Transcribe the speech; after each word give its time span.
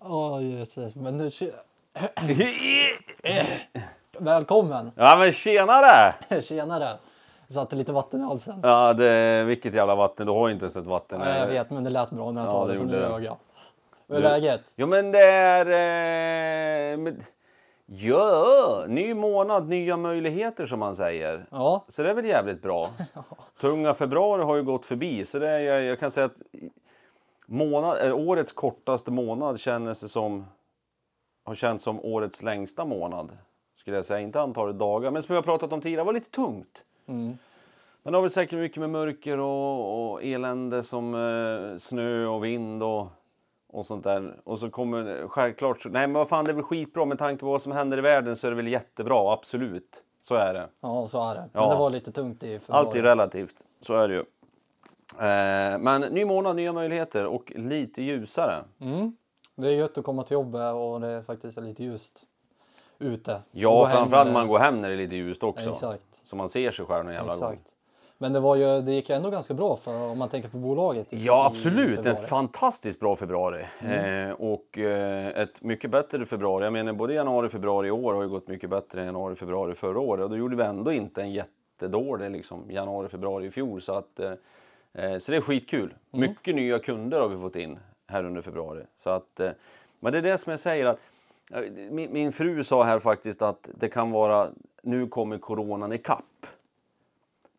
Åh 0.00 0.44
jösses, 0.44 0.94
men 0.94 1.16
nu... 1.18 1.30
Välkommen! 4.18 4.92
Ja 4.96 5.16
men 5.18 5.32
tjenare! 5.32 6.14
Tjenare! 6.42 6.96
Satte 7.48 7.76
lite 7.76 7.92
vatten 7.92 8.20
i 8.20 8.24
halsen. 8.24 8.60
Ja 8.62 8.92
det, 8.94 9.44
vilket 9.44 9.74
jävla 9.74 9.94
vatten, 9.94 10.26
du 10.26 10.32
har 10.32 10.48
ju 10.48 10.54
inte 10.54 10.64
ens 10.64 10.76
ett 10.76 10.86
vatten. 10.86 11.20
Ja, 11.20 11.38
jag 11.38 11.46
vet, 11.46 11.70
men 11.70 11.84
det 11.84 11.90
lät 11.90 12.10
bra 12.10 12.30
när 12.30 12.40
jag 12.40 12.48
Ja, 12.48 12.52
sa 12.52 12.66
det 12.66 12.72
det, 12.72 12.78
så 12.78 12.84
nu 12.84 12.92
ljög 12.92 13.24
jag. 13.24 13.36
Hur 14.08 14.16
är 14.16 14.22
läget? 14.22 14.60
Jo 14.76 14.86
men 14.86 15.12
det 15.12 15.24
är... 15.24 15.66
Eh, 16.92 16.98
men, 16.98 17.24
ja, 17.86 18.84
ny 18.88 19.14
månad, 19.14 19.68
nya 19.68 19.96
möjligheter 19.96 20.66
som 20.66 20.78
man 20.78 20.96
säger. 20.96 21.46
Ja, 21.50 21.84
Så 21.88 22.02
det 22.02 22.10
är 22.10 22.14
väl 22.14 22.24
jävligt 22.24 22.62
bra. 22.62 22.88
Tunga 23.60 23.94
februari 23.94 24.42
har 24.42 24.56
ju 24.56 24.62
gått 24.62 24.84
förbi 24.84 25.24
så 25.26 25.38
det 25.38 25.48
är, 25.48 25.58
jag, 25.58 25.82
jag 25.82 26.00
kan 26.00 26.10
säga 26.10 26.26
att 26.26 26.36
månad, 27.50 28.06
eh, 28.06 28.16
årets 28.18 28.52
kortaste 28.52 29.10
månad 29.10 29.60
känns 29.60 30.00
det 30.00 30.08
som 30.08 30.44
har 31.44 31.54
känts 31.54 31.84
som 31.84 32.00
årets 32.04 32.42
längsta 32.42 32.84
månad. 32.84 33.28
Skulle 33.76 33.96
jag 33.96 34.06
säga, 34.06 34.20
inte 34.20 34.40
antalet 34.40 34.78
dagar 34.78 35.10
men 35.10 35.22
som 35.22 35.34
jag 35.34 35.42
har 35.42 35.44
pratat 35.44 35.72
om 35.72 35.80
tidigare 35.80 36.04
var 36.04 36.12
lite 36.12 36.30
tungt. 36.30 36.82
mm. 37.06 37.38
Men 38.02 38.12
det 38.12 38.16
har 38.16 38.22
väl 38.22 38.30
säkert 38.30 38.58
mycket 38.58 38.80
med 38.80 38.90
mörker 38.90 39.38
och, 39.38 40.10
och 40.12 40.24
elände 40.24 40.82
som 40.84 41.14
eh, 41.14 41.78
snö 41.78 42.26
och 42.26 42.44
vind 42.44 42.82
och, 42.82 43.06
och 43.66 43.86
sånt 43.86 44.04
där. 44.04 44.36
Och 44.44 44.58
så 44.58 44.70
kommer 44.70 45.28
självklart, 45.28 45.82
så, 45.82 45.88
nej 45.88 46.06
men 46.06 46.12
vad 46.14 46.28
fan 46.28 46.44
det 46.44 46.50
är 46.50 46.54
väl 46.54 46.62
skitbra 46.64 47.04
med 47.04 47.18
tanke 47.18 47.40
på 47.40 47.46
vad 47.50 47.62
som 47.62 47.72
händer 47.72 47.98
i 47.98 48.00
världen 48.00 48.36
så 48.36 48.46
är 48.46 48.50
det 48.50 48.56
väl 48.56 48.68
jättebra, 48.68 49.32
absolut. 49.32 50.02
Så 50.22 50.34
är 50.34 50.54
det. 50.54 50.68
ja 50.80 51.08
så 51.08 51.30
är 51.30 51.34
det. 51.34 51.48
Men 51.52 51.62
Ja. 51.62 51.70
det 51.70 51.76
var 51.78 51.90
lite 51.90 52.12
tungt 52.12 52.42
i 52.42 52.58
februari. 52.58 52.86
Allt 52.86 52.96
är 52.96 53.02
relativt, 53.02 53.56
så 53.80 53.94
är 53.94 54.08
det 54.08 54.14
ju. 54.14 54.24
Eh, 55.14 55.78
men 55.78 56.00
ny 56.00 56.24
månad, 56.24 56.56
nya 56.56 56.72
möjligheter 56.72 57.26
och 57.26 57.52
lite 57.56 58.02
ljusare. 58.02 58.64
Mm. 58.80 59.16
Det 59.54 59.68
är 59.68 59.72
gött 59.72 59.98
att 59.98 60.04
komma 60.04 60.22
till 60.22 60.34
jobbet 60.34 60.74
och 60.74 61.00
det 61.00 61.08
är 61.08 61.22
faktiskt 61.22 61.60
lite 61.60 61.84
ljust 61.84 62.26
ute. 62.98 63.42
Ja, 63.50 63.88
framförallt 63.92 64.28
eh, 64.28 64.32
man 64.32 64.48
går 64.48 64.58
hem 64.58 64.80
när 64.80 64.88
det 64.88 64.94
är 64.94 64.98
lite 64.98 65.16
ljust 65.16 65.42
också. 65.42 65.70
Exakt. 65.70 66.14
Så 66.14 66.36
man 66.36 66.48
ser 66.48 66.70
sig 66.70 66.84
själv 66.84 67.08
en 67.08 67.14
jävla 67.14 67.36
gång. 67.36 67.52
Exakt. 67.52 67.74
Men 68.20 68.32
det 68.32 68.40
var 68.40 68.56
ju, 68.56 68.82
det 68.82 68.92
gick 68.92 69.10
ändå 69.10 69.30
ganska 69.30 69.54
bra 69.54 69.76
för 69.76 70.10
om 70.10 70.18
man 70.18 70.28
tänker 70.28 70.48
på 70.48 70.56
bolaget. 70.56 71.06
Ja 71.10 71.46
absolut, 71.46 72.06
en 72.06 72.16
fantastiskt 72.16 73.00
bra 73.00 73.16
februari. 73.16 73.66
Mm. 73.80 74.28
Eh, 74.28 74.34
och 74.34 74.78
eh, 74.78 75.42
ett 75.42 75.62
mycket 75.62 75.90
bättre 75.90 76.26
februari. 76.26 76.64
Jag 76.64 76.72
menar 76.72 76.92
både 76.92 77.14
januari 77.14 77.46
och 77.46 77.52
februari 77.52 77.88
i 77.88 77.90
år 77.90 78.14
har 78.14 78.22
ju 78.22 78.28
gått 78.28 78.48
mycket 78.48 78.70
bättre 78.70 79.00
än 79.00 79.06
januari 79.06 79.34
och 79.34 79.38
februari 79.38 79.74
förra 79.74 80.00
året. 80.00 80.24
Och 80.24 80.30
då 80.30 80.36
gjorde 80.36 80.56
vi 80.56 80.62
ändå 80.62 80.92
inte 80.92 81.22
en 81.22 81.32
jättedålig 81.32 82.30
liksom, 82.30 82.70
januari 82.70 83.08
februari 83.08 83.46
i 83.46 83.50
fjol. 83.50 83.82
Så, 83.82 83.92
att, 83.92 84.20
eh, 84.20 84.32
så 84.94 85.30
det 85.30 85.36
är 85.36 85.40
skitkul. 85.40 85.94
Mm. 86.12 86.30
Mycket 86.30 86.54
nya 86.54 86.78
kunder 86.78 87.20
har 87.20 87.28
vi 87.28 87.36
fått 87.36 87.56
in 87.56 87.78
här 88.08 88.24
under 88.24 88.42
februari. 88.42 88.82
Så 88.98 89.10
att, 89.10 89.40
eh, 89.40 89.50
men 90.00 90.12
det 90.12 90.18
är 90.18 90.22
det 90.22 90.38
som 90.38 90.50
jag 90.50 90.60
säger 90.60 90.86
att 90.86 91.00
eh, 91.52 91.62
min, 91.90 92.12
min 92.12 92.32
fru 92.32 92.64
sa 92.64 92.84
här 92.84 92.98
faktiskt 92.98 93.42
att 93.42 93.68
det 93.74 93.88
kan 93.88 94.10
vara 94.10 94.50
nu 94.82 95.06
kommer 95.06 95.38
coronan 95.38 95.92
ikapp. 95.92 96.46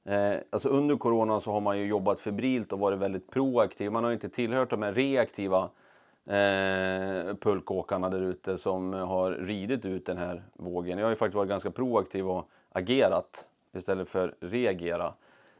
Eh, 0.05 0.35
alltså 0.49 0.69
under 0.69 0.95
corona 0.95 1.39
så 1.39 1.51
har 1.51 1.61
man 1.61 1.77
ju 1.77 1.85
jobbat 1.85 2.19
febrilt 2.19 2.73
och 2.73 2.79
varit 2.79 2.99
väldigt 2.99 3.31
proaktiv. 3.31 3.91
Man 3.91 4.03
har 4.03 4.11
inte 4.11 4.29
tillhört 4.29 4.69
de 4.69 4.81
här 4.81 4.93
reaktiva 4.93 5.69
eh, 6.25 7.35
pulkåkarna 7.35 8.09
där 8.09 8.21
ute 8.21 8.57
som 8.57 8.93
har 8.93 9.31
ridit 9.31 9.85
ut 9.85 10.05
den 10.05 10.17
här 10.17 10.43
vågen. 10.53 10.97
Jag 10.97 11.05
har 11.05 11.11
ju 11.11 11.15
faktiskt 11.15 11.35
varit 11.35 11.49
ganska 11.49 11.71
proaktiv 11.71 12.29
och 12.29 12.49
agerat 12.71 13.47
istället 13.73 14.09
för 14.09 14.35
reagera. 14.39 15.13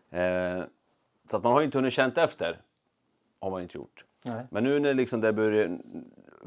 Eh, 0.09 0.63
så 1.29 1.37
att 1.37 1.43
man 1.43 1.53
har 1.53 1.59
ju 1.59 1.65
inte 1.65 1.77
hunnit 1.77 1.93
känt 1.93 2.17
efter. 2.17 2.57
Har 3.39 3.51
man 3.51 3.61
inte 3.61 3.77
gjort. 3.77 4.03
Nej. 4.23 4.45
Men 4.49 4.63
nu 4.63 4.79
när 4.79 4.93
liksom 4.93 5.21
det 5.21 5.33
börjar 5.33 5.79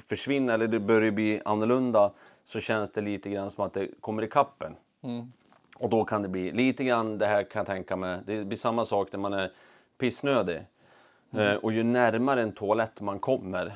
försvinna 0.08 0.55
eller 0.55 0.69
det 0.69 0.80
börjar 0.80 1.11
bli 1.11 1.42
annorlunda 1.44 2.12
så 2.44 2.61
känns 2.61 2.92
det 2.92 3.00
lite 3.00 3.30
grann 3.30 3.50
som 3.50 3.64
att 3.64 3.75
det 3.75 3.88
kommer 4.00 4.22
i 4.22 4.28
kappen. 4.28 4.77
Mm. 5.03 5.33
Och 5.77 5.91
då 5.91 6.05
kan 6.05 6.22
det 6.22 6.28
bli 6.28 6.53
lite 6.53 6.84
grann 6.84 7.19
det 7.19 7.27
här 7.27 7.42
kan 7.42 7.60
jag 7.60 7.66
tänka 7.66 7.97
mig. 7.97 8.21
Det 8.26 8.44
blir 8.44 8.59
samma 8.59 8.87
sak 8.87 9.12
när 9.12 9.19
man 9.19 9.32
är 9.32 9.53
pissnödig. 9.98 10.60
Eh, 11.31 11.54
och 11.54 11.72
ju 11.72 11.82
närmare 11.82 12.42
en 12.42 12.53
toalett 12.53 13.00
man 13.00 13.19
kommer 13.19 13.72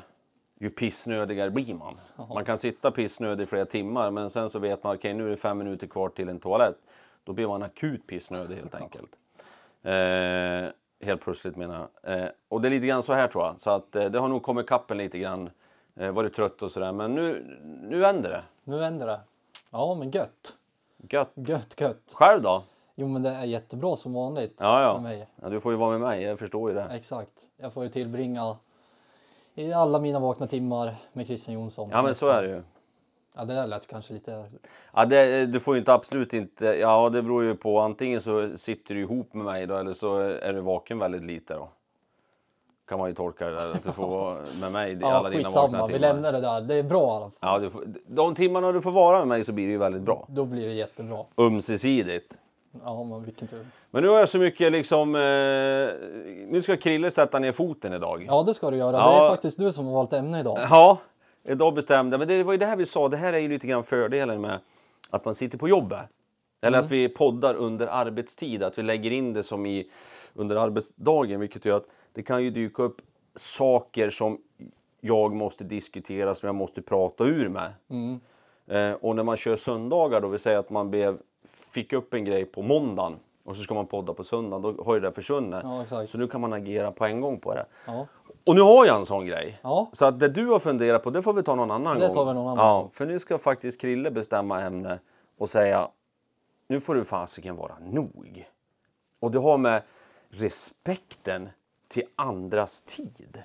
ju 0.59 0.71
pissnödigare 0.71 1.51
blir 1.51 1.75
man. 1.75 1.99
Jaha. 2.17 2.35
Man 2.35 2.45
kan 2.45 2.59
sitta 2.59 2.91
pissnödig 2.91 3.45
i 3.45 3.47
flera 3.47 3.65
timmar 3.65 4.11
men 4.11 4.31
sen 4.31 4.51
så 4.51 4.59
vet 4.59 4.85
man 4.85 4.97
okej 4.97 5.15
nu 5.15 5.27
är 5.27 5.31
det 5.31 5.37
fem 5.37 5.59
minuter 5.59 5.87
kvar 5.87 6.09
till 6.09 6.29
en 6.29 6.41
toalett. 6.41 6.79
Då 7.25 7.33
blir 7.33 7.47
man 7.47 7.63
akut 7.63 8.07
pissnödig 8.07 8.57
helt 8.57 8.75
enkelt. 8.75 9.11
Eh, 9.83 10.73
helt 11.01 11.21
plötsligt 11.21 11.57
menar 11.57 11.89
jag. 12.03 12.19
Eh, 12.19 12.29
och 12.49 12.61
det 12.61 12.69
är 12.69 12.71
lite 12.71 12.87
grann 12.87 13.03
så 13.03 13.13
här 13.13 13.29
tror 13.29 13.45
jag. 13.45 13.61
Så 13.61 13.71
att 13.71 13.97
eh, 13.97 14.05
det 14.05 14.19
har 14.19 14.29
nog 14.29 14.43
kommit 14.43 14.67
kappen 14.67 14.99
lite 14.99 15.19
grann. 15.19 15.51
Eh, 15.97 16.11
varit 16.11 16.35
trött 16.35 16.63
och 16.63 16.73
sådär 16.73 16.93
men 16.93 17.15
nu, 17.15 17.59
nu 17.83 17.99
vänder 17.99 18.31
det. 18.31 18.43
Nu 18.65 18.79
vänder 18.79 19.07
det. 19.07 19.21
Ja 19.71 19.95
men 19.95 20.11
gött. 20.11 20.57
Gött. 20.97 21.33
Gött 21.35 21.81
gött. 21.81 22.13
Själv 22.13 22.43
då? 22.43 22.63
Jo 22.95 23.09
men 23.09 23.23
det 23.23 23.31
är 23.31 23.45
jättebra 23.45 23.97
som 23.97 24.13
vanligt. 24.13 24.57
Ja, 24.61 24.83
ja. 24.83 24.95
För 24.95 25.03
mig. 25.03 25.29
Ja, 25.43 25.49
du 25.49 25.61
får 25.61 25.73
ju 25.73 25.79
vara 25.79 25.91
med 25.91 26.01
mig, 26.01 26.23
jag 26.23 26.39
förstår 26.39 26.71
ju 26.71 26.77
det. 26.77 26.89
Exakt. 26.91 27.49
Jag 27.57 27.73
får 27.73 27.83
ju 27.85 27.89
tillbringa 27.89 28.57
i 29.55 29.73
alla 29.73 29.99
mina 29.99 30.19
vakna 30.19 30.47
timmar 30.47 30.95
med 31.13 31.27
Christian 31.27 31.55
Jonsson. 31.55 31.91
Ja 31.93 32.03
men 32.03 32.15
så 32.15 32.29
är 32.29 32.43
det 32.43 32.49
ju. 32.49 32.63
Ja 33.37 33.45
det 33.45 33.55
där 33.55 33.67
lät 33.67 33.87
kanske 33.87 34.13
lite... 34.13 34.45
Ja, 34.95 35.05
det, 35.05 35.47
du 35.47 35.61
får 35.61 35.75
ju 35.75 35.79
inte 35.79 35.93
absolut 35.93 36.33
inte, 36.33 36.65
ja 36.67 37.09
det 37.09 37.23
beror 37.23 37.45
ju 37.45 37.55
på 37.55 37.81
antingen 37.81 38.21
så 38.23 38.51
sitter 38.59 38.95
du 38.95 39.01
ihop 39.01 39.35
med 39.35 39.45
mig 39.45 39.67
då 39.67 39.77
eller 39.77 39.95
så 39.95 40.17
är 40.19 40.53
du 40.53 40.61
vaken 40.61 40.99
väldigt 40.99 41.23
lite 41.23 41.55
då. 41.55 41.69
Kan 42.89 42.99
man 42.99 43.09
ju 43.09 43.15
tolka 43.15 43.47
det 43.49 43.57
där, 43.57 43.71
att 43.73 43.85
du 43.85 43.93
får 43.93 44.09
vara 44.09 44.39
med 44.61 44.73
mig 44.73 44.93
i 44.93 44.99
Ja 45.01 45.13
alla 45.13 45.29
dina 45.31 45.49
vakna 45.49 45.63
skitsamma, 45.63 45.87
vi 45.87 45.93
timmar. 45.93 46.09
lämnar 46.09 46.33
det 46.33 46.41
där. 46.41 46.61
Det 46.61 46.75
är 46.75 46.83
bra 46.83 47.03
i 47.09 47.11
alla 47.11 47.21
fall. 47.31 47.33
Ja, 47.41 47.59
du 47.59 47.71
får, 47.71 47.85
de 48.07 48.35
timmarna 48.35 48.73
du 48.73 48.81
får 48.83 48.91
vara 48.91 49.19
med 49.19 49.29
mig 49.29 49.45
så 49.45 49.53
blir 49.53 49.67
det 49.67 49.73
ju 49.73 49.79
väldigt 49.79 50.03
bra. 50.03 50.27
Då 50.29 50.45
blir 50.45 50.67
det 50.67 50.73
jättebra. 50.75 51.25
Ömsesidigt. 51.39 52.33
Ja 52.85 53.05
men 53.05 53.25
vilken 53.25 53.49
tur. 53.49 53.67
Men 53.91 54.03
nu 54.03 54.09
har 54.09 54.19
jag 54.19 54.29
så 54.29 54.39
mycket 54.39 54.73
liksom, 54.73 55.15
eh, 55.15 55.21
nu 56.49 56.61
ska 56.63 56.77
Krille 56.77 57.11
sätta 57.11 57.39
ner 57.39 57.53
foten 57.53 57.93
idag. 57.93 58.27
Ja 58.29 58.43
det 58.43 58.55
ska 58.55 58.71
du 58.71 58.77
göra. 58.77 58.93
Det 58.93 58.99
Ja. 58.99 59.27
är 59.27 59.31
faktiskt 59.31 59.59
du 59.59 59.73
som 59.73 59.87
har 59.87 59.93
valt 59.95 60.13
ämne 60.13 60.41
idag. 60.41 60.59
Ja, 60.71 60.99
idag 61.49 61.75
bestämde. 61.75 62.19
Men 62.19 62.29
det 62.29 62.43
var 62.43 62.53
ju 62.53 62.59
det 62.59 62.67
här 62.67 62.77
vi 62.77 62.87
sa, 62.87 63.09
det 63.09 63.17
här 63.17 63.33
är 63.33 63.39
ju 63.39 63.49
lite 63.49 63.67
grann 63.67 63.85
fördelen 63.85 64.41
med 64.41 64.61
att 65.11 65.25
man 65.25 65.35
sitter 65.35 65.59
på 65.59 65.69
jobbet. 65.69 66.01
Eller 66.61 66.79
att 66.79 66.91
vi 66.91 67.09
poddar 67.09 67.55
under 67.55 67.87
arbetstid, 67.87 68.63
att 68.63 68.79
vi 68.79 68.83
lägger 68.83 69.11
in 69.11 69.33
det 69.33 69.43
som 69.43 69.67
i 69.67 69.91
under 70.35 70.57
arbetsdagen, 70.57 71.41
vilket 71.41 71.65
gör 71.65 71.77
att 71.77 71.87
det 72.13 72.23
kan 72.23 72.45
ju 72.45 72.51
dyka 72.51 72.83
upp 72.83 73.01
saker 73.35 74.11
som 74.11 74.39
jag 75.01 75.35
måste 75.35 75.65
diskutera, 75.65 76.35
som 76.35 76.47
jag 76.47 76.55
måste 76.55 76.83
prata 76.83 77.25
ur 77.25 77.49
med. 77.49 77.73
Mm. 77.89 78.21
Eh, 78.67 78.93
och 78.93 79.17
när 79.17 79.23
man 79.23 79.37
kör 79.37 79.57
söndagar 79.57 80.21
då, 80.21 80.29
vill 80.29 80.41
säga 80.41 80.59
att 80.59 80.71
man 80.71 80.91
blev, 80.91 81.19
fick 81.71 81.93
upp 81.93 82.15
en 82.15 82.25
grej 82.25 82.45
på 82.45 82.63
måndagen 82.63 83.17
och 83.47 83.57
så 83.57 83.63
ska 83.63 83.75
man 83.75 83.87
podda 83.87 84.15
på 84.15 84.25
söndagen, 84.25 84.63
då 84.63 84.85
har 84.85 84.95
ju 84.95 85.01
det 85.01 85.13
försvunnit. 85.13 85.61
Ja. 85.63 86.07
Så 86.07 86.19
nu 86.19 86.29
kan 86.29 86.41
man 86.41 86.53
agera 86.53 86.93
på 86.93 87.05
en 87.05 87.21
gång 87.21 87.41
på 87.41 87.55
det. 87.55 87.67
Ja. 87.87 88.07
Och 88.45 88.55
nu 88.55 88.61
har 88.61 88.87
jag 88.87 88.97
en 88.97 89.07
sån 89.07 89.27
grej. 89.27 89.59
Ja. 89.63 89.91
Så 89.93 90.05
att 90.05 90.21
det 90.21 90.29
du 90.29 90.47
har 90.47 90.59
funderat 90.59 91.03
på, 91.03 91.11
det 91.11 91.23
får 91.23 91.33
vi 91.33 91.43
ta 91.43 91.55
någon 91.55 91.71
annan 91.71 91.99
Det 91.99 92.07
gång. 92.07 92.15
tar 92.15 92.25
vi 92.25 92.35
någon 92.35 92.49
annan 92.53 92.67
ja, 92.67 92.81
gång. 92.81 92.91
För 92.91 93.07
nu 93.07 93.19
ska 93.19 93.39
faktiskt 93.39 93.81
Krille 93.81 94.11
bestämma 94.11 94.63
ämne 94.63 94.99
och 95.39 95.51
säga 95.51 95.89
nu 96.69 96.81
får 96.81 96.95
du 96.95 97.05
fasiken 97.05 97.57
vara 97.57 97.75
nog. 97.81 98.49
Och 99.21 99.31
det 99.31 99.39
har 99.39 99.59
med 99.59 99.83
respekten 100.29 101.49
till 101.89 102.05
andras 102.17 102.83
tid. 102.83 103.43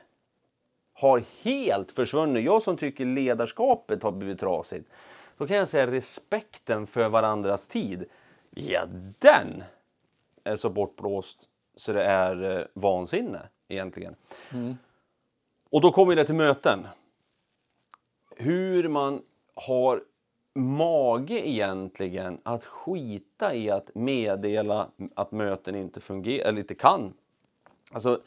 Har 0.94 1.24
helt 1.42 1.92
försvunnit. 1.92 2.46
Jag 2.46 2.62
som 2.62 2.78
tycker 2.78 3.06
ledarskapet 3.06 4.04
har 4.04 4.12
blivit 4.12 4.40
trasigt. 4.40 4.90
Då 5.38 5.48
kan 5.48 5.58
jag 5.58 5.68
säga 5.68 5.88
respekten 5.88 6.88
för 6.88 7.10
varandras 7.10 7.68
tid. 7.68 8.06
Ja, 8.50 8.86
den 9.20 9.64
är 10.44 10.56
så 10.56 10.70
bortblåst 10.70 11.50
så 11.76 11.94
det 11.94 12.04
är 12.04 12.58
eh, 12.60 12.66
vansinne 12.74 13.42
egentligen. 13.68 14.16
Mm. 14.54 14.78
Och 15.70 15.82
då 15.82 15.92
kommer 15.92 16.16
det 16.16 16.26
till 16.26 16.36
möten. 16.36 16.88
Hur 18.36 18.88
man 18.88 19.22
har 19.54 20.04
mage 20.54 21.50
egentligen 21.50 22.40
att 22.44 22.66
skita 22.66 23.56
i 23.56 23.70
att 23.70 23.96
meddela 23.96 24.88
att 25.16 25.32
möten 25.32 25.76
inte 25.76 26.02
fungerar, 26.02 26.50
eller 26.50 26.60
inte 26.60 26.76
kan. 26.76 27.14
Alltså, 27.92 28.22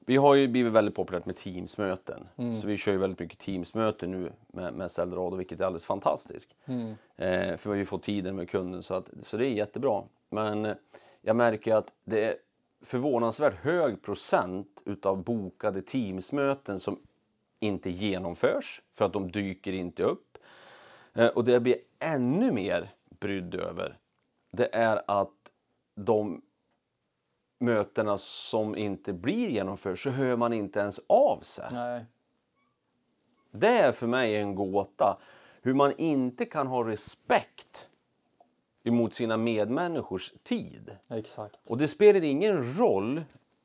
vi 0.00 0.16
har 0.16 0.34
ju 0.34 0.48
blivit 0.48 0.72
väldigt 0.72 0.94
populärt 0.94 1.26
med 1.26 1.36
Teamsmöten. 1.36 2.28
Mm. 2.36 2.60
Så 2.60 2.66
vi 2.66 2.76
kör 2.76 2.92
ju 2.92 2.98
väldigt 2.98 3.18
mycket 3.18 3.38
Teamsmöten 3.38 4.10
nu 4.10 4.32
med, 4.46 4.74
med 4.74 4.98
Eldorado, 4.98 5.36
vilket 5.36 5.60
är 5.60 5.64
alldeles 5.64 5.84
fantastiskt. 5.84 6.54
Mm. 6.64 6.94
Eh, 7.16 7.56
för 7.56 7.70
vi 7.70 7.86
får 7.86 7.98
tiden 7.98 8.36
med 8.36 8.50
kunden 8.50 8.82
så, 8.82 8.94
att, 8.94 9.10
så 9.22 9.36
det 9.36 9.46
är 9.46 9.50
jättebra. 9.50 10.02
Men 10.30 10.64
eh, 10.64 10.74
jag 11.20 11.36
märker 11.36 11.74
att 11.74 11.92
det 12.04 12.24
är 12.24 12.36
förvånansvärt 12.84 13.54
hög 13.54 14.02
procent 14.02 14.82
utav 14.86 15.24
bokade 15.24 15.82
Teamsmöten 15.82 16.80
som 16.80 17.00
inte 17.60 17.90
genomförs 17.90 18.82
för 18.94 19.04
att 19.04 19.12
de 19.12 19.30
dyker 19.30 19.72
inte 19.72 20.02
upp. 20.02 20.38
Eh, 21.14 21.26
och 21.26 21.44
det 21.44 21.52
jag 21.52 21.62
blir 21.62 21.78
ännu 21.98 22.52
mer 22.52 22.94
brydd 23.20 23.54
över 23.54 23.98
det 24.50 24.74
är 24.74 25.02
att 25.06 25.34
de 25.94 26.42
mötena 27.58 28.18
som 28.18 28.76
inte 28.76 29.12
blir 29.12 29.48
genomförda 29.48 29.96
så 29.96 30.10
hör 30.10 30.36
man 30.36 30.52
inte 30.52 30.80
ens 30.80 31.00
av 31.06 31.40
sig. 31.40 31.68
Nej. 31.72 32.04
Det 33.50 33.68
är 33.68 33.92
för 33.92 34.06
mig 34.06 34.36
en 34.36 34.54
gåta. 34.54 35.18
Hur 35.62 35.74
man 35.74 35.92
inte 35.92 36.44
kan 36.44 36.66
ha 36.66 36.88
respekt 36.88 37.88
emot 38.88 39.14
sina 39.14 39.36
medmänniskors 39.36 40.32
tid. 40.42 40.96
Exakt. 41.08 41.70
Och 41.70 41.78
det 41.78 41.88
spelar 41.88 42.24
ingen 42.24 42.78
roll 42.78 43.22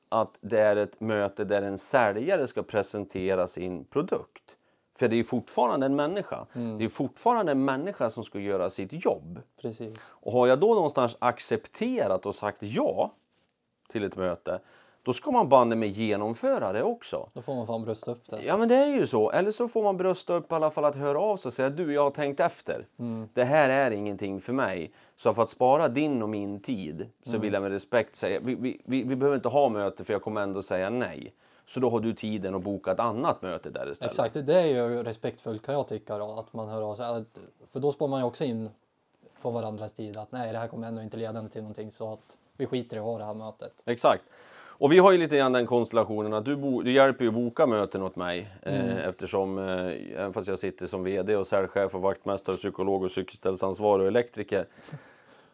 att 0.09 0.37
det 0.41 0.59
är 0.59 0.75
ett 0.75 1.01
möte 1.01 1.43
där 1.43 1.61
en 1.61 1.77
säljare 1.77 2.47
ska 2.47 2.63
presentera 2.63 3.47
sin 3.47 3.85
produkt. 3.85 4.57
För 4.95 5.07
det 5.07 5.15
är 5.15 5.23
fortfarande 5.23 5.85
en 5.85 5.95
människa. 5.95 6.45
Mm. 6.53 6.77
Det 6.77 6.85
är 6.85 6.89
fortfarande 6.89 7.51
en 7.51 7.65
människa 7.65 8.09
som 8.09 8.23
ska 8.23 8.39
göra 8.39 8.69
sitt 8.69 9.05
jobb. 9.05 9.41
Precis. 9.61 10.15
Och 10.19 10.31
har 10.31 10.47
jag 10.47 10.59
då 10.59 10.73
någonstans 10.73 11.17
accepterat 11.19 12.25
och 12.25 12.35
sagt 12.35 12.57
ja 12.61 13.13
till 13.89 14.03
ett 14.03 14.15
möte, 14.15 14.59
då 15.03 15.13
ska 15.13 15.31
man 15.31 15.49
banne 15.49 15.75
med 15.75 15.89
genomföra 15.89 16.73
det 16.73 16.83
också. 16.83 17.29
Då 17.33 17.41
får 17.41 17.55
man 17.55 17.67
fan 17.67 17.83
brösta 17.83 18.11
upp 18.11 18.29
det. 18.29 18.43
Ja 18.43 18.57
men 18.57 18.69
det 18.69 18.75
är 18.75 18.87
ju 18.87 19.07
så. 19.07 19.31
Eller 19.31 19.51
så 19.51 19.67
får 19.67 19.83
man 19.83 19.97
brösta 19.97 20.33
upp 20.33 20.51
i 20.51 20.55
alla 20.55 20.71
fall 20.71 20.85
att 20.85 20.95
höra 20.95 21.19
av 21.19 21.37
sig 21.37 21.49
och 21.49 21.53
säga 21.53 21.69
du 21.69 21.93
jag 21.93 22.03
har 22.03 22.11
tänkt 22.11 22.39
efter. 22.39 22.85
Mm. 22.99 23.29
Det 23.33 23.43
här 23.43 23.69
är 23.69 23.91
ingenting 23.91 24.41
för 24.41 24.53
mig. 24.53 24.91
Så 25.17 25.33
för 25.33 25.43
att 25.43 25.49
spara 25.49 25.87
din 25.87 26.23
och 26.23 26.29
min 26.29 26.59
tid 26.59 27.09
så 27.23 27.29
Mm. 27.29 27.41
vill 27.41 27.53
jag 27.53 27.61
med 27.61 27.71
respekt 27.71 28.15
säga 28.15 28.39
vi, 28.43 28.55
vi, 28.55 28.81
vi, 28.85 29.03
vi 29.03 29.15
behöver 29.15 29.35
inte 29.35 29.49
ha 29.49 29.69
möte 29.69 30.03
för 30.03 30.13
jag 30.13 30.21
kommer 30.21 30.41
ändå 30.41 30.63
säga 30.63 30.89
nej. 30.89 31.33
Så 31.65 31.79
då 31.79 31.89
har 31.89 31.99
du 31.99 32.13
tiden 32.13 32.55
att 32.55 32.61
boka 32.61 32.91
ett 32.91 32.99
annat 32.99 33.41
möte 33.41 33.69
där 33.69 33.91
istället. 33.91 34.11
Exakt, 34.11 34.33
det 34.45 34.61
är 34.61 34.65
ju 34.65 35.03
respektfullt 35.03 35.65
kan 35.65 35.73
jag 35.75 35.87
tycka 35.87 36.17
då, 36.17 36.39
att 36.39 36.53
man 36.53 36.69
hör 36.69 36.81
av 36.81 36.95
sig. 36.95 37.23
För 37.71 37.79
då 37.79 37.91
spår 37.91 38.07
man 38.07 38.19
ju 38.19 38.25
också 38.25 38.43
in 38.43 38.69
på 39.41 39.49
varandras 39.51 39.93
tid 39.93 40.17
att 40.17 40.31
nej, 40.31 40.51
det 40.51 40.57
här 40.59 40.67
kommer 40.67 40.87
ändå 40.87 41.01
inte 41.01 41.17
leda 41.17 41.47
till 41.49 41.61
någonting 41.61 41.91
så 41.91 42.13
att 42.13 42.37
vi 42.57 42.65
skiter 42.65 42.97
i 42.97 42.99
att 42.99 43.05
ha 43.05 43.17
det 43.17 43.25
här 43.25 43.33
mötet. 43.33 43.73
Exakt. 43.85 44.23
Och 44.83 44.91
vi 44.91 44.97
har 44.97 45.11
ju 45.11 45.17
lite 45.17 45.37
grann 45.37 45.51
den 45.51 45.65
konstellationen 45.65 46.33
att 46.33 46.45
du, 46.45 46.55
bo, 46.55 46.81
du 46.81 46.91
hjälper 46.91 47.23
ju 47.23 47.27
att 47.27 47.33
boka 47.33 47.67
möten 47.67 48.01
åt 48.01 48.15
mig 48.15 48.47
Mm. 48.61 48.89
eh, 48.89 49.07
eftersom 49.07 49.57
eh, 49.57 50.15
även 50.15 50.33
fast 50.33 50.47
jag 50.47 50.59
sitter 50.59 50.87
som 50.87 51.03
VD 51.03 51.35
och 51.35 51.47
säljchef 51.47 51.95
och 51.95 52.01
vaktmästare, 52.01 52.55
psykolog 52.55 53.03
och 53.03 53.11
cykelställsansvarig 53.11 54.01
och 54.01 54.07
elektriker 54.07 54.65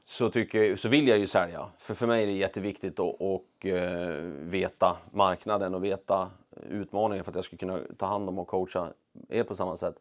så, 0.05 0.29
tycker 0.29 0.75
så 0.75 0.89
vill 0.89 1.07
jag 1.07 1.17
ju 1.17 1.27
sälja. 1.27 1.65
För 1.77 1.93
för 1.93 2.07
mig 2.07 2.23
är 2.23 2.27
det 2.27 2.33
jätteviktigt 2.33 2.99
att 2.99 3.15
och, 3.19 3.65
eh, 3.65 4.15
veta 4.39 4.97
marknaden 5.11 5.75
och 5.75 5.83
veta 5.83 6.29
utmaningen 6.69 7.23
för 7.23 7.31
att 7.31 7.35
jag 7.35 7.45
ska 7.45 7.57
kunna 7.57 7.79
ta 7.97 8.05
hand 8.05 8.29
om 8.29 8.39
och 8.39 8.47
coacha 8.47 8.87
er 9.29 9.43
på 9.43 9.55
samma 9.55 9.77
sätt. 9.77 9.95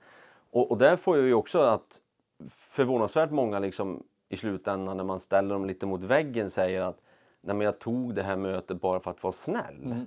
Och, 0.51 0.71
och 0.71 0.79
där 0.79 0.97
får 0.97 1.17
jag 1.17 1.27
ju 1.27 1.35
också 1.35 1.61
att 1.61 2.01
förvånansvärt 2.49 3.31
många 3.31 3.59
liksom 3.59 4.03
i 4.29 4.37
slutändan 4.37 4.97
när 4.97 5.05
man 5.05 5.21
ställer 5.21 5.55
dem 5.55 5.65
lite 5.65 5.87
mot 5.87 6.03
väggen 6.03 6.51
säger 6.51 6.83
att 6.83 7.01
Nej 7.49 7.57
men 7.57 7.65
jag 7.65 7.79
tog 7.79 8.15
det 8.15 8.23
här 8.23 8.37
mötet 8.37 8.81
bara 8.81 9.01
för 9.01 9.11
att 9.11 9.23
vara 9.23 9.33
snäll. 9.33 9.83
Mm. 9.85 10.07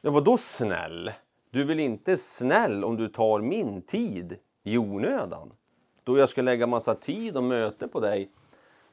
Ja 0.00 0.10
vadå 0.10 0.36
snäll? 0.36 1.12
Du 1.50 1.64
väl 1.64 1.80
inte 1.80 2.16
snäll 2.16 2.84
om 2.84 2.96
du 2.96 3.08
tar 3.08 3.40
min 3.40 3.82
tid 3.82 4.36
i 4.62 4.78
onödan? 4.78 5.52
Då 6.04 6.18
jag 6.18 6.28
ska 6.28 6.42
lägga 6.42 6.66
massa 6.66 6.94
tid 6.94 7.36
och 7.36 7.42
möte 7.42 7.88
på 7.88 8.00
dig 8.00 8.30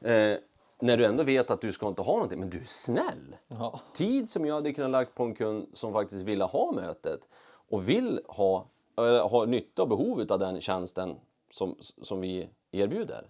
eh, 0.00 0.36
när 0.80 0.96
du 0.96 1.04
ändå 1.04 1.22
vet 1.22 1.50
att 1.50 1.60
du 1.60 1.72
ska 1.72 1.88
inte 1.88 2.02
ha 2.02 2.12
någonting. 2.12 2.40
Men 2.40 2.50
du 2.50 2.58
är 2.58 2.64
snäll! 2.64 3.36
Ja, 3.48 3.80
Tid 3.92 4.30
som 4.30 4.46
jag 4.46 4.54
hade 4.54 4.72
kunnat 4.72 4.90
lagt 4.90 5.14
på 5.14 5.24
en 5.24 5.34
kund 5.34 5.68
som 5.72 5.92
faktiskt 5.92 6.22
ville 6.22 6.44
ha 6.44 6.72
mötet 6.72 7.20
och 7.68 7.88
vill 7.88 8.20
ha, 8.26 8.66
äh, 8.98 9.28
ha 9.28 9.44
nytta 9.44 9.82
och 9.82 9.88
behov 9.88 10.26
av 10.28 10.38
den 10.38 10.60
tjänsten 10.60 11.16
som, 11.50 11.76
som 11.80 12.20
vi 12.20 12.48
erbjuder. 12.72 13.26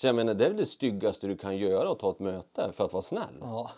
Så 0.00 0.06
jag 0.06 0.14
menar, 0.14 0.34
det 0.34 0.44
är 0.44 0.48
väl 0.48 0.56
det 0.56 0.66
styggaste 0.66 1.26
du 1.26 1.36
kan 1.36 1.56
göra 1.56 1.92
att 1.92 1.98
ta 1.98 2.10
ett 2.10 2.18
möte 2.18 2.72
för 2.72 2.84
att 2.84 2.92
vara 2.92 3.02
snäll. 3.02 3.38
ja, 3.40 3.70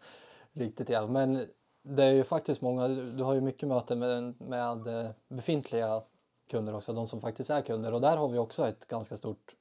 riktigt 0.52 0.88
ja. 0.88 1.06
Men 1.06 1.46
det 1.82 2.04
är 2.04 2.12
ju 2.12 2.24
faktiskt 2.24 2.60
många, 2.60 2.88
du 2.88 3.22
har 3.22 3.34
ju 3.34 3.40
mycket 3.40 3.68
möten 3.68 3.98
med, 3.98 4.40
med 4.40 5.08
befintliga 5.28 6.02
kunder 6.50 6.74
också, 6.74 6.92
de 6.92 7.08
som 7.08 7.20
faktiskt 7.20 7.50
är 7.50 7.60
kunder 7.60 7.94
och 7.94 8.00
där 8.00 8.16
har 8.16 8.28
vi 8.28 8.38
också 8.38 8.68
ett 8.68 8.86
ganska 8.86 9.16
stort 9.16 9.54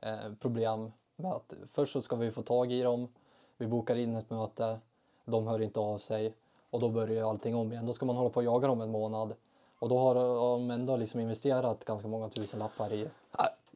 eh, 0.00 0.34
problem 0.40 0.92
med 1.16 1.32
att 1.32 1.54
först 1.72 1.92
så 1.92 2.02
ska 2.02 2.16
vi 2.16 2.30
få 2.30 2.42
tag 2.42 2.72
i 2.72 2.82
dem, 2.82 3.08
vi 3.56 3.66
bokar 3.66 3.96
in 3.96 4.16
ett 4.16 4.30
möte, 4.30 4.78
de 5.24 5.46
hör 5.46 5.62
inte 5.62 5.80
av 5.80 5.98
sig 5.98 6.34
och 6.70 6.80
då 6.80 6.88
börjar 6.88 7.14
ju 7.14 7.28
allting 7.28 7.54
om 7.54 7.72
igen. 7.72 7.86
Då 7.86 7.92
ska 7.92 8.06
man 8.06 8.16
hålla 8.16 8.30
på 8.30 8.40
och 8.40 8.44
jaga 8.44 8.68
dem 8.68 8.80
en 8.80 8.90
månad 8.90 9.34
och 9.78 9.88
då 9.88 9.98
har 9.98 10.14
de 10.14 10.70
ändå 10.70 10.96
liksom 10.96 11.20
investerat 11.20 11.84
ganska 11.84 12.08
många 12.08 12.28
tusen 12.28 12.58
lappar 12.58 12.92
i, 12.92 13.08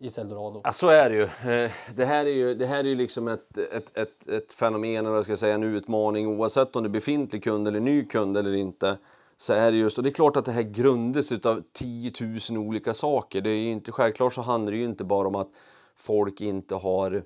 i 0.04 0.20
Eldorado. 0.20 0.60
Ja, 0.64 0.72
så 0.72 0.88
är 0.88 1.10
det 1.10 1.16
ju. 1.16 1.52
Eh, 1.52 1.70
Det 1.96 2.04
här 2.04 2.26
är 2.26 2.30
ju, 2.30 2.54
det 2.54 2.66
här 2.66 2.78
är 2.78 2.88
ju 2.88 2.94
liksom 2.94 3.28
ett, 3.28 3.58
ett, 3.58 3.96
ett, 3.98 4.28
ett 4.28 4.52
fenomen, 4.52 4.96
eller 4.96 5.08
vad 5.10 5.18
jag 5.18 5.24
ska 5.24 5.36
säga, 5.36 5.54
en 5.54 5.62
utmaning 5.62 6.26
oavsett 6.28 6.76
om 6.76 6.82
det 6.82 6.86
är 6.86 6.90
befintlig 6.90 7.44
kund 7.44 7.68
eller 7.68 7.80
ny 7.80 8.04
kund 8.04 8.36
eller 8.36 8.54
inte. 8.54 8.98
Så 9.36 9.52
är 9.52 9.72
det 9.72 9.78
just, 9.78 9.98
och 9.98 10.04
det 10.04 10.10
är 10.10 10.14
klart 10.14 10.36
att 10.36 10.44
det 10.44 10.52
här 10.52 10.62
grundas 10.62 11.32
utav 11.32 11.62
10 11.72 12.12
000 12.50 12.58
olika 12.58 12.94
saker. 12.94 13.40
Det 13.40 13.50
är 13.50 13.56
ju 13.56 13.70
inte, 13.70 13.92
självklart 13.92 14.34
så 14.34 14.42
handlar 14.42 14.72
det 14.72 14.78
ju 14.78 14.84
inte 14.84 15.04
bara 15.04 15.28
om 15.28 15.34
att 15.34 15.50
folk 15.96 16.40
inte 16.40 16.74
har 16.74 17.22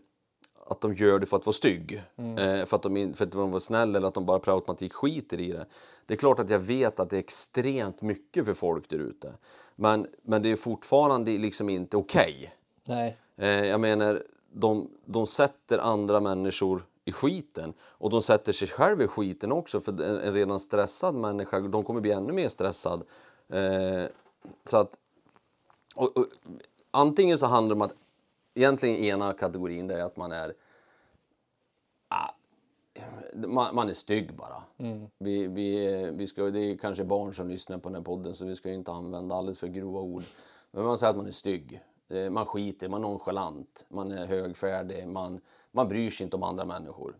att 0.67 0.81
de 0.81 0.95
gör 0.95 1.19
det 1.19 1.27
för 1.27 1.37
att 1.37 1.47
vara 1.47 1.55
stygg. 1.55 2.03
Eh, 2.17 2.65
för, 2.65 2.75
att 2.77 2.83
de, 2.83 3.15
för 3.15 3.25
att 3.25 3.33
de 3.33 3.51
var 3.51 3.61
snälla 3.61 3.99
eller 3.99 4.09
att 4.09 4.15
de 4.15 4.27
bara 4.27 4.39
per 4.39 4.53
automatik 4.53 4.93
skiter 4.93 5.41
i 5.41 5.53
det. 5.53 5.67
Det 6.07 6.15
är 6.15 6.19
klart 6.19 6.39
att 6.39 6.51
jag 6.51 6.59
vet 6.59 7.01
att 7.01 7.11
det 7.11 7.17
är 7.17 7.21
extremt 7.21 8.03
mycket 8.03 8.45
för 8.45 8.55
folk 8.55 8.89
där 8.89 8.99
ute. 8.99 9.33
Men, 9.77 10.07
men 10.23 10.43
det 10.43 10.51
är 10.51 10.57
fortfarande 10.57 11.31
liksom 11.31 11.69
inte 11.69 11.97
okej. 11.97 12.55
Nej, 12.89 13.17
Eh, 13.39 13.65
jag 13.65 13.81
menar, 13.81 14.23
de, 14.53 14.91
de 15.05 15.27
sätter 15.27 15.79
andra 15.79 16.21
människor 16.21 16.87
i 17.05 17.13
skiten 17.13 17.75
och 17.81 18.11
de 18.11 18.23
sätter 18.23 18.53
sig 18.53 18.69
själva 18.69 19.05
i 19.05 19.09
skiten 19.09 19.53
också 19.53 19.81
för 19.81 20.03
en, 20.03 20.33
redan 20.33 20.61
stressad 20.61 21.15
människa, 21.15 21.61
de 21.61 21.85
kommer 21.85 22.01
bli 22.01 22.13
ännu 22.13 22.33
mer 22.33 22.49
stressad. 22.49 23.03
Eh, 23.49 24.05
så 24.65 24.77
att 24.77 24.97
och, 25.95 26.17
och, 26.17 26.27
antingen 26.91 27.39
så 27.39 27.47
handlar 27.47 27.75
det 27.75 27.79
om 27.79 27.83
att 27.83 27.95
egentligen 28.55 28.97
ena 28.97 29.33
kategorin 29.33 29.87
det 29.87 29.95
är 29.95 30.05
att 30.05 30.17
man 30.17 30.33
är 30.33 30.55
ah, 32.09 32.31
man, 33.35 33.75
man 33.75 33.89
är 33.89 33.95
stygg 33.95 34.35
bara. 34.35 34.63
mm. 34.79 35.07
Vi, 35.19 35.47
vi, 35.47 36.11
vi 36.15 36.27
ska, 36.27 36.43
det 36.43 36.61
är 36.61 36.77
kanske 36.77 37.05
barn 37.05 37.35
som 37.35 37.49
lyssnar 37.49 37.79
på 37.79 37.89
den 37.89 37.97
här 37.97 38.03
podden 38.03 38.35
så 38.35 38.45
vi 38.45 38.57
ska 38.57 38.71
inte 38.71 38.93
använda 38.93 39.35
alldeles 39.35 39.59
för 39.59 39.67
grova 39.67 40.01
ord. 40.01 40.23
Men 40.71 40.85
man 40.85 40.99
säger 40.99 41.11
att 41.11 41.17
man 41.17 41.27
är 41.27 41.33
stygg. 41.33 41.81
Eh, 42.09 42.31
Man 42.31 42.47
skiter, 42.47 42.89
man 42.89 43.05
är 43.05 43.09
nonchalant, 43.09 43.87
man 43.89 44.13
är 44.13 44.27
högfärdig, 44.27 45.09
man, 45.09 45.41
man 45.71 45.89
bryr 45.89 46.11
sig 46.11 46.25
inte 46.25 46.37
om 46.37 46.43
andra 46.43 46.65
människor. 46.65 47.15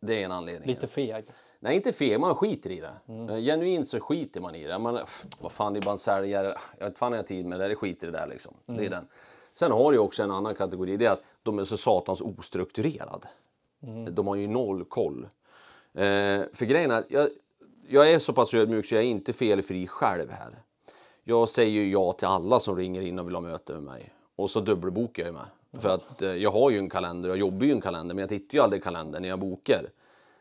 Det 0.00 0.20
är 0.20 0.24
en 0.24 0.32
anledning. 0.32 0.68
lite 0.68 0.86
feg. 0.86 1.24
Nej, 1.60 1.76
inte 1.76 1.92
fel, 1.92 2.20
man 2.20 2.34
skiter 2.34 2.70
i 2.70 2.80
det. 2.80 2.94
Eh, 3.34 3.36
Genuint 3.38 3.88
så 3.88 4.00
skiter 4.00 4.40
man 4.40 4.54
i 4.54 4.64
det. 4.66 4.78
Man, 4.78 4.96
pff, 4.96 5.24
vad 5.40 5.52
fan, 5.52 5.72
det 5.72 5.78
är 5.78 5.82
bara 5.82 5.92
en 5.92 5.98
säljare. 5.98 6.58
Jag 6.78 6.86
vet 6.86 6.98
fan 6.98 7.12
jag 7.12 7.18
har 7.18 7.24
tid 7.24 7.46
med 7.46 7.60
det, 7.60 7.68
det 7.68 7.74
skiter 7.76 8.06
i 8.08 8.10
det 8.10 8.18
där 8.18 8.26
liksom. 8.26 8.54
Det 8.66 8.86
är 8.86 8.90
den. 8.90 9.06
Sen 9.54 9.72
har 9.72 9.92
du 9.92 9.98
också 9.98 10.22
en 10.22 10.30
annan 10.30 10.54
kategori, 10.54 10.96
det 10.96 11.06
är 11.06 11.10
att 11.10 11.22
de 11.42 11.58
är 11.58 11.64
så 11.64 11.76
satans 11.76 12.20
ostrukturerade. 12.20 13.28
De 14.10 14.26
har 14.26 14.34
ju 14.34 14.46
noll 14.46 14.84
koll. 14.84 15.28
Eh, 15.94 16.42
för 16.52 16.64
grejen 16.64 16.90
är 16.90 16.94
att 16.98 17.10
jag, 17.10 17.28
jag 17.88 18.10
är 18.12 18.18
så 18.18 18.32
pass 18.32 18.54
ödmjuk 18.54 18.86
så 18.86 18.94
jag 18.94 19.02
är 19.04 19.08
inte 19.08 19.32
felfri 19.32 19.86
själv 19.86 20.30
här. 20.30 20.62
Jag 21.24 21.48
säger 21.48 21.70
ju 21.70 21.90
ja 21.90 22.12
till 22.12 22.26
alla 22.28 22.60
som 22.60 22.76
ringer 22.76 23.02
in 23.02 23.18
och 23.18 23.26
vill 23.26 23.34
ha 23.34 23.40
möte 23.40 23.72
med 23.72 23.82
mig. 23.82 24.12
Och 24.42 24.50
så 24.50 24.60
dubbelbokar 24.60 25.22
jag 25.22 25.28
ju 25.28 25.32
med. 25.32 25.46
För 25.82 25.88
att 25.88 26.22
eh, 26.22 26.30
jag 26.34 26.50
har 26.50 26.70
ju 26.70 26.78
en 26.78 26.90
kalender, 26.90 27.28
jag 27.28 27.38
jobbar 27.38 27.64
ju 27.64 27.68
i 27.68 27.72
en 27.72 27.80
kalender, 27.80 28.14
men 28.14 28.22
jag 28.22 28.28
tittar 28.28 28.54
ju 28.54 28.60
aldrig 28.60 28.80
i 28.80 28.84
kalendern 28.84 29.22
när 29.22 29.28
jag 29.28 29.38
bokar. 29.38 29.90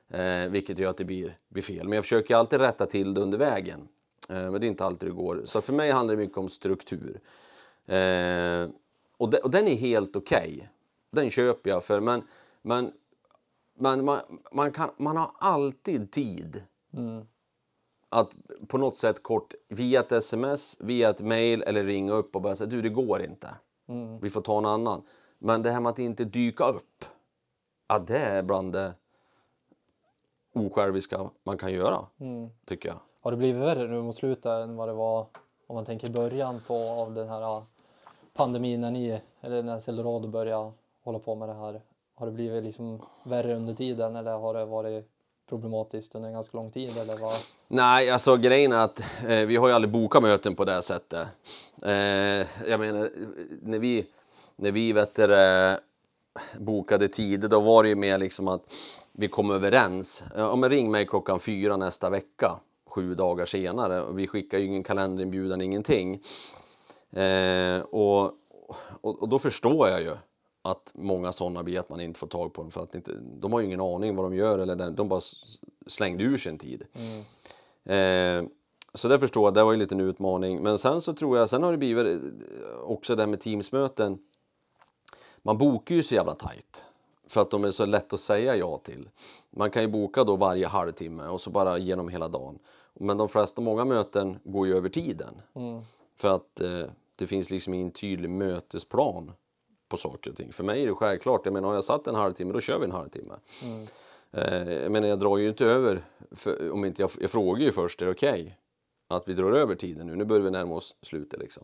Eh, 0.09 0.45
vilket 0.49 0.77
gör 0.77 0.89
att 0.89 0.97
det 0.97 1.05
blir, 1.05 1.37
blir 1.49 1.63
fel. 1.63 1.87
Men 1.87 1.95
jag 1.95 2.03
försöker 2.03 2.35
alltid 2.35 2.59
rätta 2.59 2.85
till 2.85 3.13
det 3.13 3.21
under 3.21 3.37
vägen. 3.37 3.87
Eh, 4.29 4.35
men 4.35 4.51
det 4.53 4.65
är 4.65 4.67
inte 4.67 4.85
alltid 4.85 5.09
det 5.09 5.13
går. 5.13 5.41
Så 5.45 5.61
för 5.61 5.73
mig 5.73 5.91
handlar 5.91 6.15
det 6.15 6.21
mycket 6.21 6.37
om 6.37 6.49
struktur. 6.49 7.19
Eh, 7.85 8.69
och, 9.17 9.29
de, 9.29 9.37
och 9.37 9.51
den 9.51 9.67
är 9.67 9.75
helt 9.75 10.15
okej. 10.15 10.69
Den 11.11 11.29
köper 11.29 11.69
jag 11.69 11.83
för. 11.83 11.99
Men, 11.99 12.23
men, 12.61 12.91
men 13.73 14.05
man, 14.05 14.19
man, 14.51 14.71
kan, 14.71 14.89
man 14.97 15.17
har 15.17 15.31
alltid 15.37 16.11
tid 16.11 16.63
Mm. 16.93 17.25
att 18.09 18.31
på 18.67 18.77
något 18.77 18.97
sätt 18.97 19.23
kort 19.23 19.53
via 19.67 19.99
ett 19.99 20.11
sms, 20.11 20.77
via 20.79 21.09
ett 21.09 21.19
mail 21.19 21.61
eller 21.61 21.83
ringa 21.83 22.13
upp 22.13 22.35
och 22.35 22.41
bara 22.41 22.55
säga 22.55 22.69
du 22.69 22.81
det 22.81 22.89
går 22.89 23.21
inte. 23.23 23.49
Mm. 23.87 24.19
Vi 24.19 24.29
får 24.29 24.41
ta 24.41 24.57
en 24.57 24.65
annan. 24.65 25.01
Men 25.39 25.61
det 25.61 25.71
här 25.71 25.79
med 25.79 25.89
att 25.89 25.99
inte 25.99 26.23
dyka 26.25 26.65
upp. 26.65 27.05
Ja 27.87 27.99
det 27.99 28.17
är 28.19 28.41
bland 28.43 28.73
det 28.73 28.93
osjälviska 30.53 31.29
man 31.43 31.57
kan 31.57 31.73
göra 31.73 32.05
Mm. 32.19 32.49
tycker 32.65 32.89
jag. 32.89 32.99
Har 33.21 33.31
det 33.31 33.37
blivit 33.37 33.61
värre 33.61 33.87
nu 33.87 34.01
mot 34.01 34.17
slutet 34.17 34.45
än 34.45 34.75
vad 34.75 34.87
det 34.89 34.93
var 34.93 35.25
om 35.67 35.75
man 35.75 35.85
tänker 35.85 36.09
början 36.09 36.61
på 36.67 36.89
av 36.89 37.13
den 37.13 37.29
här 37.29 37.63
pandemin 38.33 38.81
när 38.81 38.91
ni, 38.91 39.21
eller 39.41 39.63
när 39.63 39.89
Eldorado 39.89 40.27
började 40.27 40.71
hålla 41.03 41.19
på 41.19 41.35
med 41.35 41.49
det 41.49 41.53
här? 41.53 41.81
Har 42.15 42.25
det 42.25 42.31
blivit 42.31 42.63
liksom 42.63 43.01
värre 43.23 43.55
under 43.55 43.73
tiden 43.73 44.15
eller 44.15 44.37
har 44.37 44.53
det 44.53 44.65
varit 44.65 45.05
problematiskt 45.49 46.15
under 46.15 46.27
en 46.29 46.33
ganska 46.35 46.57
lång 46.57 46.71
tid 46.71 46.97
eller 46.97 47.17
vad? 47.17 47.37
Nej, 47.67 48.09
alltså 48.09 48.37
grejen 48.37 48.71
är 48.71 48.77
att 48.77 48.99
eh, 48.99 49.45
vi 49.45 49.55
har 49.55 49.67
ju 49.67 49.73
aldrig 49.73 49.91
bokat 49.91 50.23
möten 50.23 50.55
på 50.55 50.65
det 50.65 50.81
sättet. 50.81 51.27
Eh, 51.83 51.91
jag 52.69 52.79
menar, 52.79 53.11
när 53.61 53.79
vi, 53.79 54.05
när 54.55 54.71
vi 54.71 54.93
vet 54.93 55.15
du, 55.15 55.35
eh, 55.35 55.77
bokade 56.59 57.07
tider, 57.07 57.47
då 57.47 57.59
var 57.59 57.83
det 57.83 57.89
ju 57.89 57.95
mer 57.95 58.17
liksom 58.17 58.47
att 58.47 58.61
vi 59.11 59.27
kom 59.27 59.51
överens. 59.51 60.23
Ja, 60.35 60.55
men 60.55 60.69
ring 60.69 60.91
mig 60.91 61.07
klockan 61.07 61.39
fyra 61.39 61.77
nästa 61.77 62.09
vecka. 62.09 62.59
sju 62.85 63.15
dagar 63.15 63.45
senare 63.45 64.01
och 64.01 64.19
vi 64.19 64.27
skickar 64.27 64.57
ju 64.57 64.65
ingen 64.65 64.83
kalenderinbjudan, 64.83 65.61
ingenting. 65.61 66.21
Eh, 67.11 67.79
och, 67.79 68.23
och, 69.01 69.21
och, 69.21 69.29
då 69.29 69.39
förstår 69.39 69.89
jag 69.89 70.01
ju 70.01 70.17
att 70.61 70.91
många 70.93 71.31
sådana 71.31 71.63
blir 71.63 71.79
att 71.79 71.89
man 71.89 72.01
inte 72.01 72.19
får 72.19 72.27
tag 72.27 72.53
på 72.53 72.61
dem 72.61 72.71
för 72.71 72.83
att 72.83 72.95
inte, 72.95 73.11
de 73.21 73.53
har 73.53 73.59
ju 73.59 73.65
ingen 73.65 73.81
aning 73.81 74.15
vad 74.15 74.25
de 74.25 74.35
gör 74.35 74.59
eller 74.59 74.91
de 74.91 75.09
bara 75.09 75.21
slängde 75.87 76.23
ur 76.23 76.37
sig 76.37 76.51
en 76.51 76.57
tid. 76.57 76.83
Mm. 76.93 78.43
Eh, 78.43 78.49
så 78.93 79.07
det 79.07 79.19
förstår 79.19 79.47
jag, 79.47 79.53
det 79.53 79.63
var 79.63 79.71
ju 79.71 79.75
en 79.75 79.79
liten 79.79 80.01
utmaning. 80.01 80.61
Men 80.61 80.77
sen 80.77 81.01
så 81.01 81.13
tror 81.13 81.37
jag, 81.37 81.49
sen 81.49 81.63
har 81.63 81.71
det 81.71 81.77
blivit 81.77 82.07
eh, 82.07 82.79
också 82.83 83.15
det 83.15 83.27
med 83.27 83.41
teamsmöten. 83.41 84.19
Man 85.41 85.57
bokar 85.57 85.95
ju 85.95 86.03
så 86.03 86.15
jävla 86.15 86.35
tajt 86.35 86.83
för 87.27 87.41
att 87.41 87.51
de 87.51 87.63
är 87.63 87.71
så 87.71 87.85
lätt 87.85 88.13
att 88.13 88.19
säga 88.19 88.55
ja 88.55 88.77
till. 88.77 89.09
Man 89.49 89.71
kan 89.71 89.81
ju 89.81 89.87
boka 89.87 90.23
då 90.23 90.35
varje 90.35 90.67
halvtimme 90.67 91.27
och 91.27 91.41
så 91.41 91.49
bara 91.49 91.77
genom 91.77 92.09
hela 92.09 92.27
dagen. 92.27 92.59
Men 92.93 93.17
de 93.17 93.29
flesta, 93.29 93.61
många 93.61 93.85
möten 93.85 94.39
går 94.43 94.67
ju 94.67 94.77
över 94.77 94.89
tiden. 94.89 95.41
Mm. 95.53 95.81
För 96.15 96.27
att 96.27 96.61
eh, 96.61 96.85
det 97.15 97.27
finns 97.27 97.49
liksom 97.49 97.73
ingen 97.73 97.91
tydlig 97.91 98.29
mötesplan 98.29 99.31
på 99.91 99.97
saker 99.97 100.31
och 100.31 100.37
ting. 100.37 100.53
För 100.53 100.63
mig 100.63 100.83
är 100.83 100.87
det 100.87 100.95
självklart, 100.95 101.41
jag 101.45 101.53
menar 101.53 101.67
har 101.67 101.75
jag 101.75 101.83
satt 101.83 102.07
en 102.07 102.15
halvtimme 102.15 102.53
då 102.53 102.61
kör 102.61 102.79
vi 102.79 102.85
en 102.85 102.91
halvtimme. 102.91 103.33
Mm. 103.63 103.87
Eh, 104.31 104.73
jag 104.73 104.91
menar 104.91 105.07
jag 105.07 105.19
drar 105.19 105.37
ju 105.37 105.49
inte 105.49 105.65
över, 105.65 106.03
för, 106.31 106.71
om 106.71 106.85
inte 106.85 107.01
jag, 107.01 107.11
jag 107.19 107.31
frågar 107.31 107.61
ju 107.61 107.71
först, 107.71 108.01
är 108.01 108.05
det 108.05 108.11
okej? 108.11 108.41
Okay? 108.41 108.53
Att 109.07 109.27
vi 109.27 109.33
drar 109.33 109.51
över 109.51 109.75
tiden 109.75 110.07
nu, 110.07 110.15
nu 110.15 110.25
börjar 110.25 110.43
vi 110.43 110.51
närma 110.51 110.75
oss 110.75 110.95
slutet 111.01 111.39
liksom. 111.39 111.63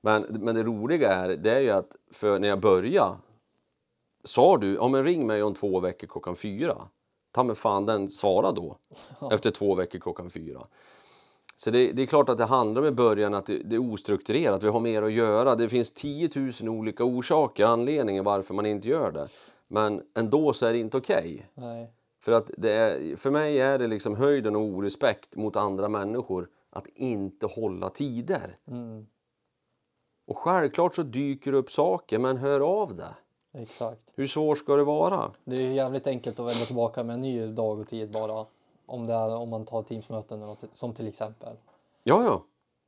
Men, 0.00 0.22
men 0.22 0.54
det 0.54 0.62
roliga 0.62 1.12
är, 1.12 1.28
det 1.28 1.50
är 1.50 1.60
ju 1.60 1.70
att 1.70 1.96
för 2.10 2.38
när 2.38 2.48
jag 2.48 2.60
började 2.60 3.16
Sa 4.24 4.56
du, 4.56 4.74
ja 4.74 4.88
men 4.88 5.04
ring 5.04 5.26
mig 5.26 5.42
om 5.42 5.54
två 5.54 5.80
veckor 5.80 6.06
klockan 6.06 6.36
fyra. 6.36 6.88
Ta 7.32 7.42
mig 7.42 7.56
fan 7.56 7.86
den 7.86 8.10
svara 8.10 8.52
då. 8.52 8.78
Efter 9.30 9.50
två 9.50 9.74
veckor 9.74 9.98
klockan 9.98 10.30
fyra. 10.30 10.66
Så 11.56 11.70
det, 11.70 11.92
det, 11.92 12.02
är 12.02 12.06
klart 12.06 12.28
att 12.28 12.38
det 12.38 12.44
handlar 12.44 12.82
om 12.82 12.88
i 12.88 12.90
början 12.90 13.34
att 13.34 13.46
det, 13.46 13.58
det, 13.58 13.76
är 13.76 13.92
ostrukturerat, 13.92 14.62
vi 14.62 14.68
har 14.68 14.80
mer 14.80 15.02
att 15.02 15.12
göra. 15.12 15.56
Det 15.56 15.68
finns 15.68 15.92
10 15.92 16.30
000 16.60 16.68
olika 16.68 17.04
orsaker, 17.04 17.64
anledningar 17.64 18.22
varför 18.22 18.54
man 18.54 18.66
inte 18.66 18.88
gör 18.88 19.12
det. 19.12 19.28
Men 19.68 20.02
ändå 20.14 20.52
så 20.52 20.66
är 20.66 20.72
det 20.72 20.78
inte 20.78 20.96
okej. 20.96 21.50
Okay. 21.54 21.86
För 22.18 22.32
att 22.32 22.50
det 22.58 22.72
är, 22.72 23.16
för 23.16 23.30
mig 23.30 23.60
är 23.60 23.78
det 23.78 23.86
liksom 23.86 24.16
höjden 24.16 24.56
och 24.56 24.62
orespekt 24.62 25.36
mot 25.36 25.56
andra 25.56 25.88
människor 25.88 26.48
att 26.70 26.86
inte 26.94 27.46
hålla 27.46 27.90
tider. 27.90 28.56
Mm. 28.66 29.06
Och 30.26 30.38
självklart 30.38 30.94
så 30.94 31.02
dyker 31.02 31.52
det 31.52 31.58
upp 31.58 31.70
saker, 31.70 32.18
men 32.18 32.36
hör 32.36 32.60
av 32.60 32.96
det. 32.96 33.14
Exakt. 33.54 34.12
Hur 34.14 34.26
svårt 34.26 34.58
ska 34.58 34.76
det 34.76 34.84
vara? 34.84 35.30
Det 35.44 35.56
är 35.56 35.70
jävligt 35.70 36.06
enkelt 36.06 36.40
att 36.40 36.46
vända 36.46 36.64
tillbaka 36.64 37.04
med 37.04 37.14
en 37.14 37.20
ny 37.20 37.46
dag 37.46 37.80
och 37.80 37.88
tid 37.88 38.10
bara. 38.10 38.46
Om, 38.86 39.06
det 39.06 39.14
är, 39.14 39.36
om 39.36 39.48
man 39.48 39.64
tar 39.64 39.82
Teamsmöten 39.82 40.56
som 40.74 40.94
till 40.94 41.08
exempel. 41.08 41.56
Ja, 42.02 42.24
ja. 42.24 42.44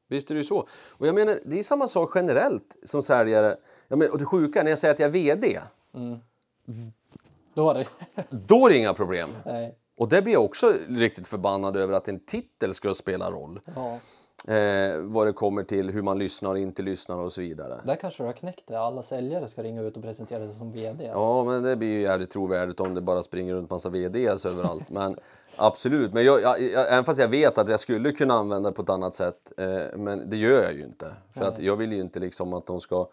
Visst 0.09 0.31
är 0.31 0.35
det 0.35 0.39
ju 0.39 0.45
så. 0.45 0.69
Och 0.89 1.07
jag 1.07 1.15
menar, 1.15 1.41
det 1.45 1.59
är 1.59 1.63
samma 1.63 1.89
sak 1.89 2.13
generellt 2.15 2.77
som 2.85 3.03
säljare. 3.03 3.57
Jag 3.89 3.99
menar, 3.99 4.13
och 4.13 4.19
det 4.19 4.25
sjuka 4.25 4.63
när 4.63 4.71
jag 4.71 4.79
säger 4.79 4.95
att 4.95 5.01
jag 5.01 5.09
är 5.09 5.13
VD. 5.13 5.61
Mm. 5.95 6.19
Då 7.55 7.71
är 7.71 7.75
det... 7.75 7.87
Då 8.31 8.67
är 8.67 8.71
det 8.71 8.79
inga 8.79 8.95
problem. 8.95 9.31
Nej. 9.45 9.75
Och 9.97 10.09
det 10.09 10.23
blir 10.23 10.33
jag 10.33 10.45
också 10.45 10.75
riktigt 10.89 11.27
förbannad 11.27 11.77
över 11.77 11.95
att 11.95 12.09
en 12.09 12.21
titel 12.21 12.75
ska 12.75 12.95
spela 12.95 13.31
roll. 13.31 13.61
Ja. 13.75 13.99
Eh, 14.55 14.99
vad 14.99 15.27
det 15.27 15.33
kommer 15.33 15.65
till 15.65 15.91
hur 15.91 16.03
man 16.03 16.19
lyssnar 16.19 16.51
och 16.51 16.59
inte 16.59 16.83
lyssnar 16.83 17.17
och 17.17 17.33
så 17.33 17.41
vidare. 17.41 17.81
Där 17.85 17.97
kanske 17.97 18.23
du 18.23 18.27
har 18.27 18.33
knäckt 18.33 18.67
det. 18.67 18.79
Alla 18.79 19.03
säljare 19.03 19.49
ska 19.49 19.63
ringa 19.63 19.83
ut 19.83 19.97
och 19.97 20.03
presentera 20.03 20.47
sig 20.47 20.55
som 20.55 20.73
VD. 20.73 21.05
Ja, 21.05 21.45
men 21.45 21.63
det 21.63 21.77
blir 21.77 21.89
ju 21.89 22.03
jävligt 22.03 22.31
trovärdigt 22.31 22.81
om 22.81 22.95
det 22.95 23.01
bara 23.01 23.23
springer 23.23 23.55
runt 23.55 23.71
massa 23.71 23.89
VDs 23.89 24.47
överallt. 24.47 24.91
Men 24.91 25.17
absolut, 25.57 26.13
men 26.13 26.25
jag, 26.25 26.43
jag, 26.43 26.63
jag, 26.63 26.93
även 26.93 27.05
fast 27.05 27.21
jag 27.21 27.29
vet 27.29 27.59
att 27.59 27.69
jag 27.69 27.81
skulle 27.81 28.13
kunna 28.13 28.35
använda 28.35 28.71
det 28.71 28.77
på 28.77 28.83
ett 28.83 28.89
annat 28.89 29.15
sätt. 29.15 29.53
Eh, 29.57 29.97
men 29.97 30.31
det 30.31 30.37
gör 30.37 30.63
jag 30.63 30.73
ju 30.73 30.85
inte. 30.85 31.15
För 31.33 31.41
Nej. 31.41 31.49
att 31.49 31.59
jag 31.59 31.77
vill 31.77 31.93
ju 31.93 32.01
inte 32.01 32.21
liksom 32.21 32.53
att 32.53 32.67
de 32.67 32.81
ska 32.81 33.09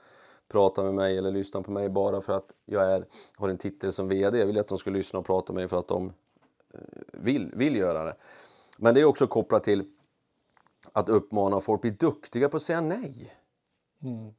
prata 0.48 0.84
med 0.84 0.94
mig 0.94 1.18
eller 1.18 1.32
lyssna 1.32 1.62
på 1.62 1.72
mig 1.72 1.90
bara 1.90 2.22
för 2.22 2.34
att 2.34 2.54
jag 2.66 2.92
är, 2.92 3.06
har 3.36 3.50
en 3.50 3.58
titel 3.58 3.94
som 3.94 4.08
VD. 4.08 4.40
Jag 4.40 4.46
vill 4.46 4.60
att 4.60 4.68
de 4.68 4.78
ska 4.78 4.90
lyssna 4.90 5.20
och 5.20 5.26
prata 5.26 5.54
med 5.54 5.62
mig 5.62 5.68
för 5.68 5.80
att 5.80 5.88
de 5.88 6.14
eh, 6.74 6.80
vill, 7.12 7.52
vill 7.56 7.76
göra 7.76 8.04
det. 8.04 8.16
Men 8.78 8.94
det 8.94 9.02
är 9.02 9.06
också 9.06 9.28
kopplat 9.28 9.64
till 9.64 9.86
att 10.92 11.10
uppmana 11.10 11.62
folk 11.62 11.78
att 11.78 11.82
bli 11.82 11.92
duktiga 11.92 12.50
på 12.50 12.58
att 12.58 12.64
säga 12.64 12.82
nej. 12.82 13.34
Mm. 14.04 14.34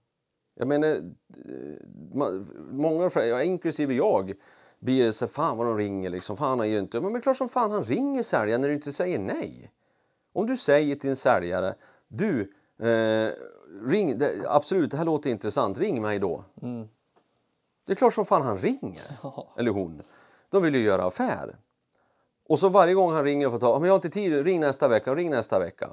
Jag 0.54 0.68
menar, 0.68 0.88
eh, 0.88 2.40
många, 2.70 3.42
inklusive 3.42 3.94
jag, 3.94 4.34
blir 4.82 5.12
så 5.12 5.28
fan 5.28 5.56
vad 5.56 5.66
de 5.66 5.78
ringer 5.78 6.10
liksom. 6.10 6.36
Fan 6.36 6.48
han 6.48 6.60
är 6.60 6.64
ju 6.64 6.78
inte, 6.78 7.00
men 7.00 7.12
det 7.12 7.18
är 7.18 7.20
klart 7.20 7.36
som 7.36 7.48
fan 7.48 7.70
han 7.70 7.84
ringer 7.84 8.22
säljaren 8.22 8.60
när 8.60 8.68
du 8.68 8.74
inte 8.74 8.92
säger 8.92 9.18
nej. 9.18 9.70
Om 10.32 10.46
du 10.46 10.56
säger 10.56 10.96
till 10.96 11.10
en 11.10 11.16
säljare, 11.16 11.74
du, 12.08 12.52
eh, 12.78 13.30
ring, 13.86 14.18
det, 14.18 14.44
absolut 14.48 14.90
det 14.90 14.96
här 14.96 15.04
låter 15.04 15.30
intressant, 15.30 15.78
ring 15.78 16.02
mig 16.02 16.18
då. 16.18 16.44
Mm. 16.62 16.88
Det 17.86 17.92
är 17.92 17.96
klart 17.96 18.14
som 18.14 18.24
fan 18.24 18.42
han 18.42 18.58
ringer, 18.58 19.02
eller 19.58 19.70
hon. 19.70 20.02
De 20.50 20.62
vill 20.62 20.74
ju 20.74 20.82
göra 20.82 21.04
affär. 21.04 21.56
Och 22.48 22.58
så 22.58 22.68
varje 22.68 22.94
gång 22.94 23.12
han 23.12 23.24
ringer 23.24 23.46
och 23.46 23.52
får 23.52 23.58
ta, 23.60 23.78
men 23.78 23.86
jag 23.86 23.92
har 23.92 23.98
inte 23.98 24.10
tid, 24.10 24.44
ring 24.44 24.60
nästa 24.60 24.88
vecka, 24.88 25.14
ring 25.14 25.30
nästa 25.30 25.58
vecka. 25.58 25.88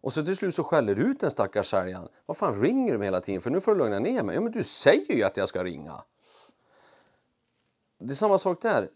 Och 0.00 0.12
så 0.12 0.24
till 0.24 0.36
slut 0.36 0.54
så 0.54 0.64
skäller 0.64 0.94
du 0.94 1.02
ut 1.02 1.20
den 1.20 1.30
stackars 1.30 1.70
säljaren. 1.70 2.08
Vad 2.26 2.36
fan 2.36 2.60
ringer 2.60 2.98
du 2.98 3.04
hela 3.04 3.20
tiden 3.20 3.42
för 3.42 3.50
nu 3.50 3.60
får 3.60 3.72
du 3.72 3.78
lugna 3.78 3.98
ner 3.98 4.22
mig. 4.22 4.34
Ja 4.34 4.40
men 4.40 4.52
du 4.52 4.62
säger 4.62 5.14
ju 5.14 5.22
att 5.22 5.36
jag 5.36 5.48
ska 5.48 5.64
ringa. 5.64 6.02
Det 7.98 8.12
är 8.12 8.14
samma 8.14 8.38
sak 8.38 8.62
där. 8.62 8.88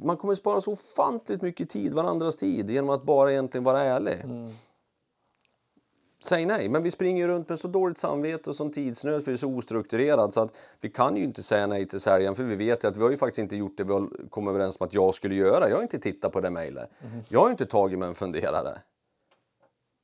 Man 0.00 0.16
kommer 0.16 0.34
spara 0.34 0.60
så 0.60 0.72
ofantligt 0.72 1.42
mycket 1.42 1.70
tid, 1.70 1.94
varandras 1.94 2.36
tid, 2.36 2.70
genom 2.70 2.90
att 2.90 3.02
bara 3.02 3.32
egentligen 3.32 3.64
vara 3.64 3.82
ärlig. 3.82 4.20
Mm. 4.24 4.52
Säg 6.22 6.46
nej, 6.46 6.68
men 6.68 6.82
vi 6.82 6.90
springer 6.90 7.28
runt 7.28 7.48
med 7.48 7.60
så 7.60 7.68
dåligt 7.68 7.98
samvete 7.98 8.50
och 8.50 8.56
sån 8.56 8.72
tidsnöd 8.72 9.24
för 9.24 9.30
vi 9.30 9.34
är 9.34 9.38
så 9.38 9.48
ostrukturerad 9.48 10.34
så 10.34 10.40
att 10.40 10.52
vi 10.80 10.90
kan 10.90 11.16
ju 11.16 11.24
inte 11.24 11.42
säga 11.42 11.66
nej 11.66 11.88
till 11.88 12.00
säljaren 12.00 12.36
för 12.36 12.42
vi 12.42 12.56
vet 12.56 12.84
ju 12.84 12.88
att 12.88 12.96
vi 12.96 13.02
har 13.02 13.10
ju 13.10 13.16
faktiskt 13.16 13.38
inte 13.38 13.56
gjort 13.56 13.76
det 13.76 13.84
vi 13.84 14.08
kom 14.30 14.48
överens 14.48 14.80
om 14.80 14.86
att 14.86 14.94
jag 14.94 15.14
skulle 15.14 15.34
göra. 15.34 15.68
Jag 15.68 15.76
har 15.76 15.82
inte 15.82 15.98
tittat 15.98 16.32
på 16.32 16.40
det 16.40 16.50
mejlet. 16.50 16.90
Mm. 17.00 17.22
Jag 17.28 17.40
har 17.40 17.50
inte 17.50 17.66
tagit 17.66 17.98
mig 17.98 18.08
en 18.08 18.14
funderare. 18.14 18.78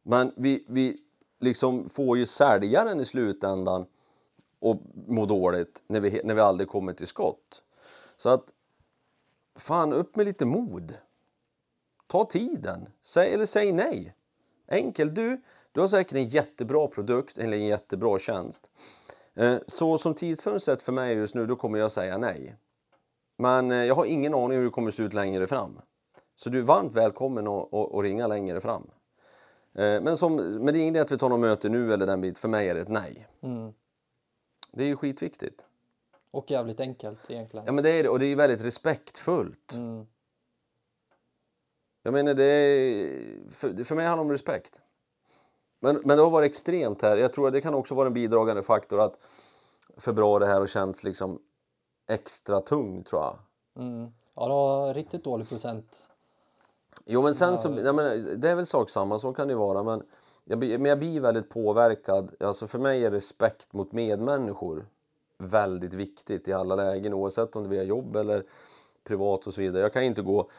Men 0.02 0.32
vi, 0.36 0.64
vi 0.68 0.98
liksom 1.40 1.88
får 1.88 2.18
ju 2.18 2.26
säljaren 2.26 3.00
i 3.00 3.04
slutändan 3.04 3.86
och 4.58 4.80
må 5.06 5.26
dåligt 5.26 5.82
när 5.86 6.00
vi, 6.00 6.20
när 6.24 6.34
vi 6.34 6.40
aldrig 6.40 6.68
kommer 6.68 6.92
till 6.92 7.06
skott. 7.06 7.62
Så 8.16 8.28
att 8.28 8.52
fan 9.58 9.92
upp 9.92 10.16
med 10.16 10.26
lite 10.26 10.44
mod. 10.44 10.94
Ta 12.06 12.24
tiden. 12.24 12.88
Säg 13.02 13.34
eller 13.34 13.46
säg 13.46 13.72
nej. 13.72 14.14
Enkelt. 14.68 15.14
Du, 15.14 15.42
du 15.72 15.80
har 15.80 15.88
säkert 15.88 16.12
en 16.12 16.28
jättebra 16.28 16.88
produkt 16.88 17.38
eller 17.38 17.56
en 17.56 17.66
jättebra 17.66 18.18
tjänst. 18.18 18.70
Eh, 19.34 19.58
så 19.66 19.98
som 19.98 20.14
tidsfönstret 20.14 20.82
för 20.82 20.92
mig 20.92 21.14
just 21.14 21.34
nu, 21.34 21.46
då 21.46 21.56
kommer 21.56 21.78
jag 21.78 21.92
säga 21.92 22.18
nej. 22.18 22.56
Men 23.36 23.70
eh, 23.70 23.84
jag 23.84 23.94
har 23.94 24.04
ingen 24.04 24.34
aning 24.34 24.58
hur 24.58 24.64
det 24.64 24.70
kommer 24.70 24.90
se 24.90 25.02
ut 25.02 25.14
längre 25.14 25.46
fram. 25.46 25.80
Så 26.36 26.50
du 26.50 26.58
är 26.58 26.62
varmt 26.62 26.92
välkommen 26.92 27.46
att 27.46 28.02
ringa 28.02 28.26
längre 28.26 28.60
fram. 28.60 28.90
Eh, 29.74 30.00
men, 30.02 30.16
som, 30.16 30.36
men 30.36 30.74
det 30.74 30.80
är 30.80 30.82
inget 30.82 31.02
att 31.02 31.12
vi 31.12 31.18
tar 31.18 31.28
något 31.28 31.40
möte 31.40 31.68
nu 31.68 31.92
eller 31.92 32.06
den 32.06 32.20
bit. 32.20 32.38
För 32.38 32.48
mig 32.48 32.68
är 32.68 32.74
det 32.74 32.80
ett 32.80 32.88
nej. 32.88 33.26
Mm. 33.40 33.72
Det 34.72 34.82
är 34.82 34.86
ju 34.86 34.96
skitviktigt. 34.96 35.65
Och 36.36 36.50
jävligt 36.50 36.80
enkelt 36.80 37.30
egentligen. 37.30 37.66
Ja 37.66 37.72
men 37.72 37.84
det 37.84 37.90
är 37.90 38.02
det 38.02 38.08
och 38.08 38.18
det 38.18 38.26
är 38.26 38.36
väldigt 38.36 38.60
respektfullt. 38.60 39.74
Mm. 39.74 40.06
Jag 42.02 42.12
menar 42.12 42.34
det 42.34 42.44
är, 42.44 43.50
för, 43.52 43.84
för 43.84 43.94
mig 43.94 44.06
handlar 44.06 44.24
det 44.24 44.28
om 44.28 44.32
respekt. 44.32 44.82
Men, 45.80 46.00
men 46.04 46.16
det 46.16 46.22
har 46.22 46.30
varit 46.30 46.50
extremt 46.50 47.02
här. 47.02 47.16
Jag 47.16 47.32
tror 47.32 47.46
att 47.46 47.52
det 47.52 47.60
kan 47.60 47.74
också 47.74 47.94
vara 47.94 48.06
en 48.06 48.14
bidragande 48.14 48.62
faktor 48.62 49.00
att 49.00 49.18
februari 49.96 50.46
här 50.46 50.60
har 50.60 50.66
känts 50.66 51.04
liksom 51.04 51.42
extra 52.06 52.60
tung 52.60 53.04
tror 53.04 53.22
jag. 53.22 53.38
Mm. 53.84 54.12
Ja, 54.34 54.42
det 54.42 54.54
var 54.54 54.94
riktigt 54.94 55.24
dålig 55.24 55.48
procent 55.48 56.08
Jo 57.06 57.22
men 57.22 57.34
sen 57.34 57.58
så, 57.58 57.68
jag 57.68 57.94
menar, 57.94 58.36
det 58.36 58.50
är 58.50 58.54
väl 58.54 58.66
sak 58.66 58.90
samma, 58.90 59.18
så 59.18 59.32
kan 59.32 59.48
det 59.48 59.54
vara 59.54 59.82
men 59.82 60.02
jag, 60.44 60.58
men 60.58 60.84
jag 60.84 60.98
blir 60.98 61.20
väldigt 61.20 61.48
påverkad, 61.48 62.34
alltså 62.40 62.66
för 62.66 62.78
mig 62.78 63.04
är 63.04 63.10
respekt 63.10 63.72
mot 63.72 63.92
medmänniskor 63.92 64.86
väldigt 65.38 65.94
viktigt 65.94 66.48
i 66.48 66.52
alla 66.52 66.76
lägen 66.76 67.14
oavsett 67.14 67.56
om 67.56 67.68
det 67.68 67.78
är 67.78 67.82
jobb 67.82 68.16
eller 68.16 68.44
privat 69.04 69.46
och 69.46 69.54
så 69.54 69.60
vidare. 69.60 69.82
Jag 69.82 69.92
kan 69.92 70.02
inte 70.02 70.22
gå 70.22 70.50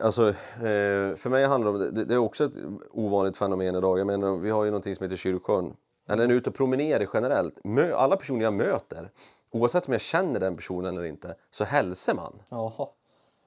Alltså, 0.00 0.28
eh, 0.28 1.16
för 1.16 1.28
mig 1.28 1.46
handlar 1.46 1.72
det 1.72 1.88
om, 1.88 1.94
det, 2.08 2.14
är 2.14 2.18
också 2.18 2.44
ett 2.44 2.52
ovanligt 2.90 3.36
fenomen 3.36 3.76
idag. 3.76 3.98
Jag 3.98 4.06
menar, 4.06 4.36
vi 4.36 4.50
har 4.50 4.64
ju 4.64 4.70
någonting 4.70 4.96
som 4.96 5.04
heter 5.04 5.16
kyrkosjön. 5.16 5.76
Eller 6.08 6.26
när 6.26 6.34
ute 6.34 6.50
och 6.50 6.56
promenerar 6.56 7.08
generellt. 7.14 7.54
Alla 7.94 8.16
personer 8.16 8.44
jag 8.44 8.52
möter, 8.52 9.10
oavsett 9.50 9.86
om 9.86 9.92
jag 9.92 10.00
känner 10.00 10.40
den 10.40 10.56
personen 10.56 10.96
eller 10.96 11.06
inte, 11.06 11.34
så 11.50 11.64
hälsar 11.64 12.14
man. 12.14 12.32
Jaha. 12.48 12.88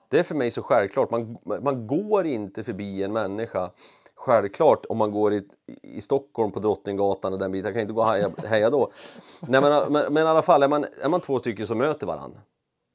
Det 0.09 0.19
är 0.19 0.23
för 0.23 0.35
mig 0.35 0.51
så 0.51 0.63
självklart. 0.63 1.11
Man, 1.11 1.37
man 1.43 1.87
går 1.87 2.25
inte 2.25 2.63
förbi 2.63 3.03
en 3.03 3.13
människa 3.13 3.71
Självklart 4.21 4.85
om 4.89 4.97
man 4.97 5.11
går 5.11 5.33
i, 5.33 5.43
i 5.81 6.01
Stockholm 6.01 6.51
på 6.51 6.59
Drottninggatan 6.59 7.33
och 7.33 7.39
den 7.39 7.51
biten, 7.51 7.65
jag 7.65 7.73
kan 7.73 7.81
inte 7.81 7.93
gå 7.93 8.01
och 8.01 8.07
heja, 8.07 8.31
heja 8.45 8.69
då. 8.69 8.91
Nej, 9.39 9.61
men, 9.61 9.93
men, 9.93 10.13
men, 10.13 10.23
i 10.23 10.29
alla 10.29 10.41
fall, 10.41 10.63
är 10.63 10.67
man, 10.67 10.85
är 11.01 11.09
man 11.09 11.21
två 11.21 11.39
stycken 11.39 11.67
som 11.67 11.77
möter 11.77 12.07
varandra 12.07 12.39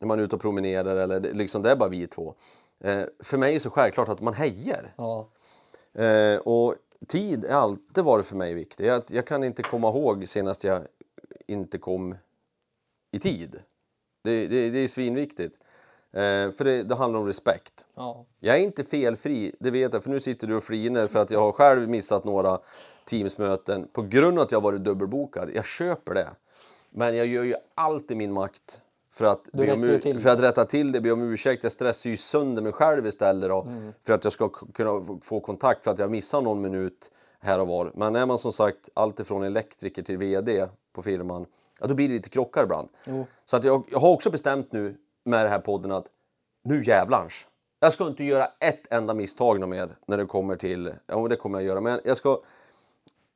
när 0.01 0.09
man 0.09 0.19
är 0.19 0.23
ute 0.23 0.37
och 0.37 0.43
promenerar 0.43 0.97
eller 0.97 1.21
liksom 1.21 1.63
det 1.63 1.71
är 1.71 1.77
bara 1.77 1.89
vi 1.89 2.07
två. 2.07 2.35
Eh, 2.81 3.03
för 3.21 3.39
mig 3.39 3.51
är 3.51 3.55
det 3.55 3.61
så 3.61 3.71
självklart 3.71 4.09
att 4.09 4.21
man 4.21 4.35
hejar. 4.35 4.95
Ja. 4.97 5.29
Eh, 6.03 6.39
och 6.39 6.75
tid 7.09 7.45
är 7.45 7.55
alltid 7.55 8.05
varit 8.05 8.27
för 8.27 8.37
mig 8.37 8.55
viktigt. 8.55 8.87
Jag, 8.87 9.03
jag 9.09 9.27
kan 9.27 9.45
inte 9.45 9.63
komma 9.63 9.89
ihåg 9.89 10.29
senast 10.29 10.65
jag 10.65 10.83
inte 11.47 11.79
kom 11.79 12.15
i 13.13 13.19
tid. 13.19 13.61
Det, 14.25 14.47
det, 14.47 14.71
det 14.71 14.79
är 14.79 14.89
svinviktigt. 14.89 15.59
Eh, 16.13 16.51
för 16.51 16.65
det, 16.65 16.83
det 16.83 16.95
handlar 16.95 17.21
om 17.21 17.27
respekt. 17.27 17.85
Ja. 17.95 18.25
Jag 18.41 18.57
är 18.57 18.61
inte 18.61 18.85
felfri, 18.85 19.53
det 19.61 19.71
vet 19.71 19.93
jag, 19.93 20.03
för 20.03 20.11
nu 20.11 20.21
sitter 20.21 20.47
du 20.47 20.55
och 20.55 20.65
fliner 20.65 21.07
för 21.07 21.19
att 21.19 21.31
jag 21.31 21.41
har 21.41 21.53
själv 21.53 21.89
missat 21.89 22.25
några 22.25 22.59
Teamsmöten 23.05 23.89
på 23.93 24.03
grund 24.03 24.39
av 24.39 24.45
att 24.45 24.53
jag 24.53 24.61
varit 24.61 24.85
dubbelbokad. 24.85 25.51
Jag 25.55 25.65
köper 25.65 26.15
det. 26.15 26.29
Men 26.91 27.17
jag 27.17 27.27
gör 27.27 27.45
ju 27.45 27.55
allt 27.75 28.11
i 28.11 28.15
min 28.15 28.33
makt 28.33 28.81
för 29.13 29.25
att, 29.25 29.53
be 29.53 29.73
om, 29.73 29.99
för 30.21 30.29
att 30.29 30.41
rätta 30.41 30.65
till 30.65 30.93
det, 30.93 31.01
be 31.01 31.11
om 31.13 31.23
ursäkt. 31.23 31.63
Jag 31.63 31.73
stressar 31.73 32.11
ju 32.11 32.17
sönder 32.17 32.63
mig 32.63 32.73
själv 32.73 33.07
istället 33.07 33.51
då. 33.51 33.63
Mm. 33.63 33.93
För 34.07 34.15
att 34.15 34.25
jag 34.25 34.33
ska 34.33 34.49
kunna 34.49 35.19
få- 35.23 35.41
kontakt 35.41 35.85
för 35.85 35.91
att 35.91 35.99
jag 35.99 36.11
missar 36.11 36.41
någon 36.41 36.61
minut 36.61 37.11
här 37.41 37.59
och 37.61 37.69
var. 37.69 37.93
Men 37.95 38.17
är 38.17 38.27
man 38.27 38.39
som 38.39 38.53
sagt 38.53 38.89
alltifrån 38.95 39.43
elektriker 39.43 40.03
till 40.03 40.19
VD 40.19 40.69
på 40.93 41.03
firman, 41.03 41.47
ja 41.81 41.87
då 41.87 41.95
blir 41.95 42.09
det 42.09 42.15
lite 42.15 42.29
krockar 42.29 42.63
ibland. 42.63 42.89
Jo. 43.05 43.27
Så 43.45 43.57
att 43.57 43.65
jag, 43.65 43.85
jag 43.91 43.99
har 43.99 44.09
också 44.09 44.31
bestämt 44.31 44.73
nu 44.73 44.97
med 45.27 45.45
den 45.45 45.53
här 45.53 45.59
podden 45.59 45.93
att 45.93 46.07
nu 46.63 46.85
jävlans. 46.85 47.47
Jag 47.81 47.93
ska 47.93 48.07
inte 48.07 48.25
göra 48.25 48.49
ett 48.61 48.87
enda 48.91 49.15
misstag 49.15 49.69
mer 49.69 49.97
när 50.07 50.17
det 50.17 50.27
kommer 50.27 50.57
till, 50.57 50.95
ja 51.07 51.29
det 51.29 51.37
kommer 51.37 51.59
jag 51.59 51.67
göra, 51.67 51.81
men 51.81 52.01
jag 52.05 52.17
ska 52.17 52.41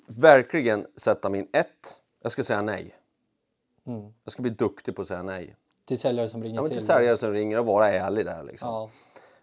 verkligen 0.06 0.86
sätta 0.96 1.28
min 1.28 1.48
ett. 1.52 2.00
Jag 2.22 2.32
ska 2.32 2.42
säga 2.42 2.62
nej. 2.62 2.94
Mm. 3.86 4.12
Jag 4.24 4.32
ska 4.32 4.42
bli 4.42 4.50
duktig 4.50 4.96
på 4.96 5.02
att 5.02 5.08
säga 5.08 5.22
nej. 5.22 5.56
Till 5.84 5.98
säljare 5.98 6.28
som 6.28 6.42
ringer 6.42 6.54
Jag 6.54 6.62
vill 6.62 6.70
till. 6.70 6.78
inte 6.78 6.86
säljare 6.86 7.16
som 7.16 7.32
ringer 7.32 7.58
och 7.58 7.66
vara 7.66 7.90
ärlig 7.90 8.26
där 8.26 8.42
liksom. 8.42 8.68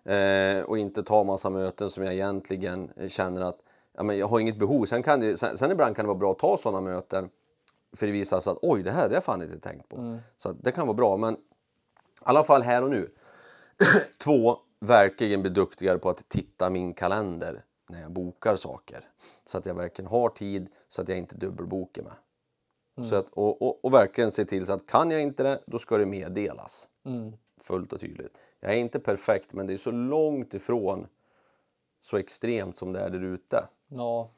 Ja. 0.04 0.14
Eh, 0.14 0.64
och 0.64 0.78
inte 0.78 1.04
ta 1.04 1.24
massa 1.24 1.50
möten 1.50 1.90
som 1.90 2.04
jag 2.04 2.14
egentligen 2.14 2.94
känner 3.08 3.42
att 3.42 3.60
ja, 3.94 4.04
men 4.04 4.18
jag 4.18 4.28
har 4.28 4.40
inget 4.40 4.58
behov. 4.58 4.86
Sen, 4.86 5.04
kan 5.04 5.20
det, 5.20 5.38
sen, 5.38 5.58
sen 5.58 5.72
ibland 5.72 5.96
kan 5.96 6.06
det 6.06 6.08
vara 6.08 6.18
bra 6.18 6.32
att 6.32 6.40
ta 6.40 6.58
sådana 6.58 6.82
möten 6.82 7.30
för 7.96 8.06
det 8.06 8.12
visar 8.12 8.40
sig 8.40 8.52
att 8.52 8.58
oj, 8.62 8.84
det 8.84 8.92
här 8.92 9.02
det 9.02 9.08
har 9.08 9.14
jag 9.14 9.24
fan 9.24 9.42
inte 9.42 9.60
tänkt 9.60 9.90
på. 9.90 9.98
Mm. 9.98 10.18
Så 10.38 10.52
det 10.52 10.72
kan 10.72 10.88
vara 10.88 10.96
bra, 10.98 11.18
men 11.18 11.38
i 12.22 12.24
alla 12.24 12.44
fall 12.44 12.62
här 12.62 12.84
och 12.84 12.90
nu. 12.90 13.12
Två, 14.18 14.60
verkligen 14.80 15.42
bli 15.42 15.52
duktigare 15.52 15.98
på 15.98 16.10
att 16.10 16.30
titta 16.30 16.70
min 16.70 16.94
kalender 16.94 17.64
när 17.90 18.02
jag 18.02 18.12
bokar 18.12 18.56
saker. 18.56 19.10
Så 19.46 19.58
att 19.58 19.66
jag 19.66 19.76
verkligen 19.76 20.12
har 20.12 20.30
tid 20.30 20.68
så 20.88 21.02
att 21.02 21.10
jag 21.10 21.18
inte 21.18 21.36
dubbelbokar 21.36 22.04
mig. 22.04 22.14
Mm. 22.98 23.10
Så 23.10 23.16
att, 23.16 23.30
och, 23.30 23.62
och, 23.62 23.86
och 23.86 23.94
verkligen 23.94 24.32
se 24.32 24.46
till 24.46 24.66
så 24.66 24.74
att 24.74 24.88
kan 24.88 25.12
jag 25.12 25.22
inte 25.22 25.44
det, 25.44 25.62
då 25.66 25.80
ska 25.80 25.98
det 25.98 26.06
meddelas. 26.06 26.88
Mm. 27.04 27.34
Fullt 27.58 27.94
och 27.94 28.00
tydligt. 28.00 28.38
Jag 28.60 28.74
är 28.74 28.78
inte 28.78 29.00
perfekt, 29.00 29.54
men 29.54 29.68
det 29.68 29.74
är 29.74 29.78
så 29.78 29.92
långt 29.92 30.54
ifrån 30.54 31.08
så 32.02 32.18
extremt 32.18 32.78
som 32.78 32.94
det 32.94 33.00
är 33.00 33.10
där 33.10 33.24
ute. 33.24 33.68
Ja. 33.88 34.30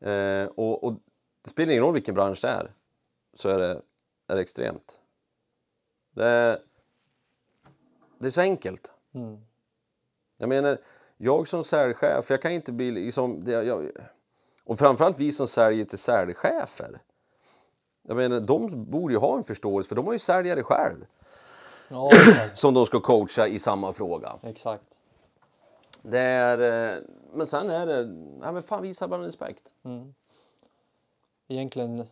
Eh, 0.00 0.46
och, 0.46 0.84
och 0.84 0.94
det 1.42 1.50
spelar 1.50 1.72
ingen 1.72 1.84
roll 1.84 1.94
vilken 1.94 2.14
bransch 2.14 2.38
det 2.42 2.48
är, 2.48 2.72
så 3.34 3.48
är 3.48 3.58
det, 3.58 3.82
är 4.26 4.34
det 4.34 4.42
extremt. 4.42 4.98
Det 6.10 6.24
är, 6.24 6.58
det 8.22 8.28
är 8.28 8.30
så 8.30 8.40
enkelt. 8.40 8.92
Mm. 9.14 9.38
Jag 10.36 10.48
menar, 10.48 10.78
jag 11.16 11.48
som 11.48 11.64
säljchef, 11.64 12.30
jag 12.30 12.42
kan 12.42 12.52
inte 12.52 12.72
bli 12.72 12.90
liksom, 12.90 13.44
det, 13.44 13.52
jag, 13.52 13.90
och 14.64 14.78
framförallt 14.78 15.18
vi 15.18 15.32
som 15.32 15.46
säljer 15.46 15.84
till 15.84 15.98
säljchefer. 15.98 17.00
Jag 18.02 18.16
menar, 18.16 18.40
de 18.40 18.84
borde 18.90 19.14
ju 19.14 19.18
ha 19.20 19.36
en 19.36 19.44
förståelse 19.44 19.88
för 19.88 19.96
de 19.96 20.06
har 20.06 20.12
ju 20.12 20.18
säljare 20.18 20.62
själv 20.62 21.06
Ja, 21.88 22.10
som 22.54 22.74
de 22.74 22.86
ska 22.86 23.00
coacha 23.00 23.46
i 23.46 23.58
samma 23.58 23.92
fråga. 23.92 24.38
exakt. 24.42 24.98
Det 26.02 26.18
är, 26.18 26.58
eh, 26.92 27.02
men 27.32 27.46
sen 27.46 27.70
är 27.70 27.86
det, 27.86 27.98
ja 28.42 28.52
men 28.52 28.62
fan 28.62 28.82
visa 28.82 29.08
bara 29.08 29.22
respekt. 29.22 29.72
Mm. 29.84 30.14
Egentligen 31.48 32.06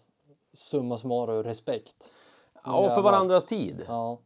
summa 0.54 0.98
summarum 0.98 1.42
respekt. 1.42 2.14
Ja, 2.64 2.94
för 2.94 3.02
varandras 3.02 3.46
tid. 3.46 3.84
Ja. 3.88 4.18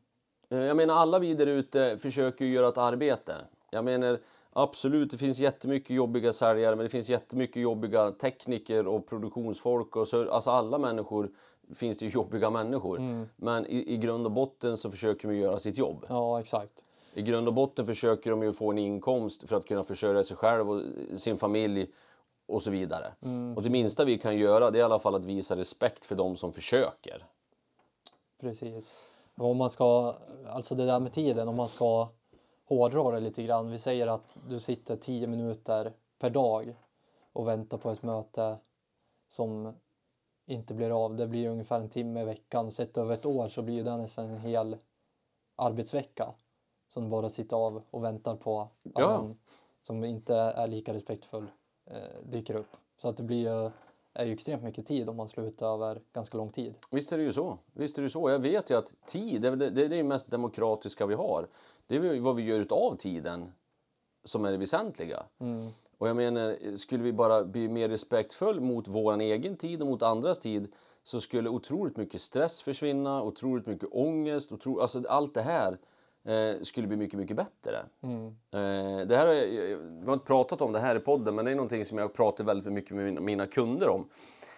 Eh, 0.54 0.64
Jag 0.64 0.76
menar 0.76 0.94
alla 0.94 1.18
vi 1.18 1.34
där 1.34 1.46
ute 1.46 1.98
försöker 1.98 2.44
göra 2.44 2.68
ett 2.68 2.78
arbete. 2.78 3.34
Jag 3.70 3.84
menar 3.84 4.18
absolut, 4.52 5.10
det 5.10 5.18
finns 5.18 5.38
jättemycket 5.38 5.96
jobbiga 5.96 6.32
säljare, 6.32 6.76
men 6.76 6.84
det 6.84 6.90
finns 6.90 7.08
jättemycket 7.08 7.62
jobbiga 7.62 8.10
tekniker 8.10 8.86
och 8.86 9.06
produktionsfolk 9.06 9.96
och 9.96 10.08
så, 10.08 10.30
alltså 10.30 10.50
alla 10.50 10.78
människor 10.78 11.30
finns 11.74 11.98
det 11.98 12.04
ju 12.04 12.10
jobbiga 12.10 12.50
människor. 12.50 12.98
Mm. 12.98 13.28
Men 13.36 13.66
i, 13.66 13.94
i 13.94 13.96
grund 13.96 14.26
och 14.26 14.32
botten 14.32 14.76
så 14.76 14.90
försöker 14.90 15.28
de 15.28 15.36
göra 15.36 15.60
sitt 15.60 15.76
jobb. 15.78 16.06
Ja, 16.08 16.40
exakt. 16.40 16.84
I 17.14 17.22
grund 17.22 17.48
och 17.48 17.54
botten 17.54 17.86
försöker 17.86 18.30
de 18.30 18.42
ju 18.42 18.52
få 18.52 18.70
en 18.70 18.78
inkomst 18.78 19.48
för 19.48 19.56
att 19.56 19.66
kunna 19.66 19.84
försörja 19.84 20.24
sig 20.24 20.36
själv 20.36 20.70
och 20.70 20.82
sin 21.16 21.38
familj 21.38 21.86
och 22.46 22.62
så 22.62 22.70
vidare. 22.70 23.12
Mm. 23.22 23.56
Och 23.56 23.62
det 23.62 23.70
minsta 23.70 24.04
vi 24.04 24.18
kan 24.18 24.36
göra 24.38 24.70
det 24.70 24.78
är 24.78 24.80
i 24.80 24.82
alla 24.82 24.98
fall 24.98 25.14
att 25.14 25.24
visa 25.24 25.56
respekt 25.56 26.04
för 26.04 26.14
de 26.14 26.36
som 26.36 26.52
försöker. 26.52 27.26
Precis. 28.40 29.13
Om 29.36 29.56
man 29.56 29.70
ska, 29.70 30.14
alltså 30.46 30.74
det 30.74 30.86
där 30.86 31.00
med 31.00 31.12
tiden, 31.12 31.48
om 31.48 31.56
man 31.56 31.68
ska 31.68 32.08
hårdra 32.64 33.10
det 33.10 33.20
lite 33.20 33.42
grann. 33.42 33.70
Vi 33.70 33.78
säger 33.78 34.06
att 34.06 34.36
du 34.48 34.60
sitter 34.60 34.96
10 34.96 35.26
minuter 35.26 35.92
per 36.18 36.30
dag 36.30 36.76
och 37.32 37.48
väntar 37.48 37.78
på 37.78 37.90
ett 37.90 38.02
möte 38.02 38.58
som 39.28 39.74
inte 40.46 40.74
blir 40.74 41.04
av. 41.04 41.16
Det 41.16 41.26
blir 41.26 41.48
ungefär 41.48 41.80
en 41.80 41.90
timme 41.90 42.20
i 42.20 42.24
veckan. 42.24 42.72
Sett 42.72 42.96
över 42.98 43.14
ett 43.14 43.26
år 43.26 43.48
så 43.48 43.62
blir 43.62 43.84
det 43.84 43.96
nästan 43.96 44.24
en 44.30 44.40
hel 44.40 44.76
arbetsvecka 45.56 46.34
som 46.88 47.10
bara 47.10 47.30
sitter 47.30 47.56
av 47.56 47.82
och 47.90 48.04
väntar 48.04 48.36
på 48.36 48.60
att 48.60 48.70
Ja. 48.82 49.16
någon 49.16 49.38
som 49.82 50.04
inte 50.04 50.34
är 50.34 50.66
lika 50.66 50.94
respektfull 50.94 51.50
eh, 51.86 52.22
dyker 52.30 52.54
upp. 52.54 52.76
Så 52.96 53.08
att 53.08 53.16
det 53.16 53.22
blir 53.22 53.38
ju, 53.50 53.70
är 54.14 54.26
ju 54.26 54.32
extremt 54.32 54.62
mycket 54.62 54.86
tid 54.86 55.08
om 55.08 55.16
man 55.16 55.28
slutar 55.28 55.74
över 55.74 56.00
ganska 56.12 56.36
lång 56.36 56.50
tid. 56.50 56.74
Visst 56.90 57.12
är 57.12 57.18
det 57.18 57.24
ju 57.24 57.32
så. 57.32 57.58
Visst 57.72 57.98
är 57.98 58.02
det 58.02 58.10
så. 58.10 58.30
Jag 58.30 58.38
vet 58.38 58.70
ju 58.70 58.74
att 58.78 58.92
tid, 59.06 59.42
det 59.42 59.48
är 59.48 59.56
det, 59.56 59.70
det 59.70 59.84
är 59.84 59.88
det 59.88 60.02
mest 60.02 60.30
demokratiska 60.30 61.06
vi 61.06 61.14
har. 61.14 61.48
Det 61.86 61.96
är 61.96 62.20
vad 62.20 62.36
vi 62.36 62.42
gör 62.42 62.60
utav 62.60 62.96
tiden 62.96 63.52
som 64.24 64.44
är 64.44 64.50
det 64.50 64.56
väsentliga. 64.56 65.22
Mm. 65.38 65.68
Och 65.98 66.08
jag 66.08 66.16
menar, 66.16 66.76
skulle 66.76 67.02
vi 67.02 67.12
bara 67.12 67.44
bli 67.44 67.68
mer 67.68 67.88
respektfull 67.88 68.60
mot 68.60 68.88
våran 68.88 69.20
egen 69.20 69.56
tid 69.56 69.80
och 69.80 69.86
mot 69.86 70.02
andras 70.02 70.38
tid 70.38 70.72
så 71.02 71.20
skulle 71.20 71.48
otroligt 71.48 71.96
mycket 71.96 72.20
stress 72.20 72.62
försvinna, 72.62 73.22
otroligt 73.22 73.66
mycket 73.66 73.88
ångest, 73.92 74.52
otro, 74.52 74.80
alltså 74.80 75.02
allt 75.08 75.34
det 75.34 75.42
här 75.42 75.78
eh, 76.24 76.62
skulle 76.62 76.86
bli 76.86 76.96
mycket, 76.96 77.18
mycket 77.18 77.36
bättre. 77.36 77.78
Mm. 78.00 78.26
Eh, 78.26 79.06
det 79.06 79.16
här 79.16 79.26
har 79.26 79.32
jag, 79.34 79.54
jag- 79.54 79.78
vi 79.78 80.06
har 80.06 80.12
inte 80.14 80.26
pratat 80.26 80.60
om 80.60 80.72
det 80.72 80.80
här 80.80 80.96
i 80.96 81.00
podden, 81.00 81.34
men 81.34 81.44
det 81.44 81.50
är 81.50 81.54
någonting 81.54 81.84
som 81.84 81.98
jag 81.98 82.14
pratar 82.14 82.44
väldigt 82.44 82.72
mycket 82.72 82.96
med 82.96 83.04
mina, 83.04 83.20
mina 83.20 83.46
kunder 83.46 83.88
om. 83.88 84.08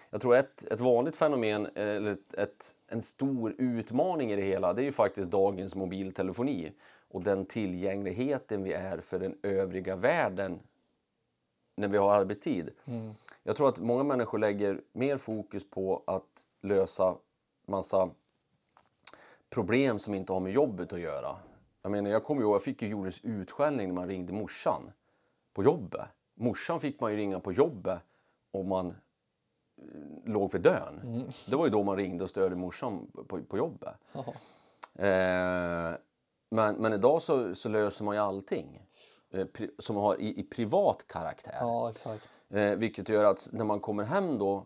Jag 0.09 0.21
tror 0.21 0.35
ett, 0.35 0.63
ett 0.63 0.79
vanligt 0.79 1.15
fenomen, 1.15 1.67
eller 1.75 2.11
ett, 2.11 2.33
ett, 2.33 2.75
en 2.87 3.01
stor 3.01 3.55
utmaning 3.57 4.31
i 4.31 4.35
det 4.35 4.41
hela, 4.41 4.73
det 4.73 4.81
är 4.81 4.85
ju 4.85 4.91
faktiskt 4.91 5.29
dagens 5.29 5.75
mobiltelefoni 5.75 6.71
och 7.09 7.21
den 7.23 7.45
tillgängligheten 7.45 8.63
vi 8.63 8.73
är 8.73 8.97
för 9.01 9.19
den 9.19 9.37
övriga 9.43 9.95
världen 9.95 10.59
när 11.75 11.87
vi 11.87 11.97
har 11.97 12.15
arbetstid. 12.15 12.69
Mm. 12.85 13.13
Jag 13.43 13.55
tror 13.55 13.69
att 13.69 13.77
många 13.77 14.03
människor 14.03 14.37
lägger 14.39 14.81
mer 14.91 15.17
fokus 15.17 15.69
på 15.69 16.03
att 16.07 16.45
lösa 16.61 17.15
massa 17.67 18.09
problem 19.49 19.99
som 19.99 20.13
inte 20.13 20.33
har 20.33 20.39
med 20.39 20.51
jobbet 20.51 20.93
att 20.93 20.99
göra. 20.99 21.35
Jag 21.87 21.91
menar, 21.91 22.09
jag 22.09 22.23
kommer 22.23 22.41
ihåg, 22.41 22.55
jag 22.55 22.63
fick 22.63 22.81
ju 22.81 22.87
jordens 22.87 23.19
utskällning 23.23 23.87
när 23.87 23.95
man 23.95 24.07
ringde 24.07 24.33
morsan 24.33 24.91
på 25.53 25.63
jobbet. 25.63 26.05
Morsan 26.33 26.79
fick 26.79 26.99
man 26.99 27.11
ju 27.11 27.17
ringa 27.17 27.39
på 27.39 27.51
jobbet 27.51 27.99
om 28.51 28.67
man 28.67 28.87
eh, 28.87 28.93
låg 30.25 30.51
för 30.51 30.59
dön. 30.59 31.01
Mm. 31.03 31.27
Det 31.49 31.55
var 31.55 31.65
ju 31.65 31.71
då 31.71 31.83
man 31.83 31.97
ringde 31.97 32.23
och 32.23 32.29
störde 32.29 32.55
morsan 32.55 33.11
på, 33.27 33.43
på 33.43 33.57
jobbet. 33.57 33.95
Eh, 34.95 35.95
men, 36.49 36.75
men 36.75 36.93
idag 36.93 37.21
så, 37.21 37.55
så 37.55 37.69
löser 37.69 38.05
man 38.05 38.15
ju 38.15 38.21
allting 38.21 38.81
eh, 39.29 39.45
pri, 39.45 39.71
som 39.79 39.95
har 39.95 40.21
i, 40.21 40.39
i 40.39 40.43
privat 40.43 41.07
karaktär. 41.07 41.57
Ja, 41.59 41.89
exakt. 41.89 42.29
Eh, 42.49 42.71
vilket 42.71 43.09
gör 43.09 43.23
att 43.23 43.49
när 43.51 43.65
man 43.65 43.79
kommer 43.79 44.03
hem 44.03 44.37
då 44.37 44.65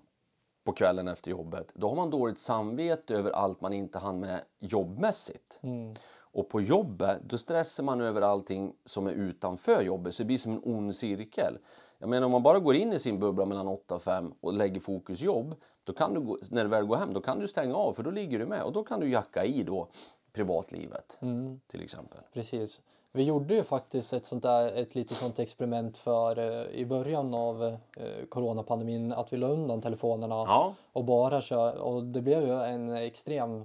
på 0.64 0.74
kvällen 0.74 1.08
efter 1.08 1.32
jobbet, 1.32 1.72
då 1.74 1.90
har 1.90 1.96
man 1.96 2.10
dåligt 2.10 2.40
samvete 2.40 3.16
över 3.16 3.32
allt 3.32 3.62
man 3.62 3.74
inte 3.74 4.00
hann 4.00 4.20
med 4.20 4.42
jobbmässigt. 4.60 5.60
Mm. 5.62 5.94
Och 6.34 6.50
på 6.50 6.62
jobbet, 6.62 7.22
då 7.24 7.38
stressar 7.38 7.84
man 7.84 8.02
över 8.02 8.22
allting 8.22 8.74
som 8.86 9.08
är 9.08 9.12
utanför 9.12 9.82
jobbet, 9.82 10.16
så 10.16 10.24
det 10.24 10.28
blir 10.28 10.38
som 10.38 10.52
en 10.52 10.62
ond 10.64 10.96
cirkel. 10.96 11.58
Jag 11.98 12.10
menar 12.10 12.26
om 12.26 12.32
man 12.32 12.44
bara 12.44 12.60
går 12.60 12.76
in 12.76 12.94
i 12.94 13.00
sin 13.00 13.20
bubbla 13.20 13.46
mellan 13.46 13.68
8 13.68 13.96
och 13.96 14.02
5 14.02 14.34
och 14.42 14.54
lägger 14.54 14.80
fokus 14.80 15.22
jobb, 15.22 15.56
då 15.84 15.94
kan 15.94 16.14
du, 16.14 16.40
när 16.52 16.64
du 16.64 16.70
väl 16.70 16.86
går 16.86 16.96
hem, 16.96 17.14
då 17.14 17.22
kan 17.22 17.40
du 17.40 17.48
stänga 17.48 17.76
av 17.76 17.94
för 17.94 18.04
då 18.04 18.12
ligger 18.12 18.40
du 18.40 18.46
med 18.46 18.64
och 18.64 18.72
då 18.72 18.84
kan 18.84 19.00
du 19.00 19.10
jacka 19.10 19.46
i 19.46 19.64
då 19.64 19.88
privatlivet 20.34 21.18
Mm. 21.22 21.60
till 21.68 21.84
exempel. 21.84 22.20
Precis. 22.34 22.82
Vi 23.14 23.24
gjorde 23.24 23.54
ju 23.54 23.64
faktiskt 23.64 24.14
ett 24.14 24.26
sånt 24.26 24.44
där, 24.44 24.72
ett 24.72 24.96
litet 24.96 25.18
sånt 25.18 25.40
experiment 25.40 25.98
för 25.98 26.38
eh, 26.38 26.80
i 26.80 26.86
början 26.86 27.34
av 27.34 27.64
eh, 27.64 28.26
coronapandemin 28.30 29.12
att 29.12 29.34
vi 29.34 29.38
la 29.38 29.48
undan 29.48 29.82
telefonerna 29.82 30.36
Ja, 30.36 30.76
och 30.94 31.06
bara 31.06 31.42
kör 31.42 31.78
och 31.78 32.04
det 32.04 32.22
blev 32.22 32.44
ju 32.44 32.62
en 32.62 32.90
extrem 32.90 33.56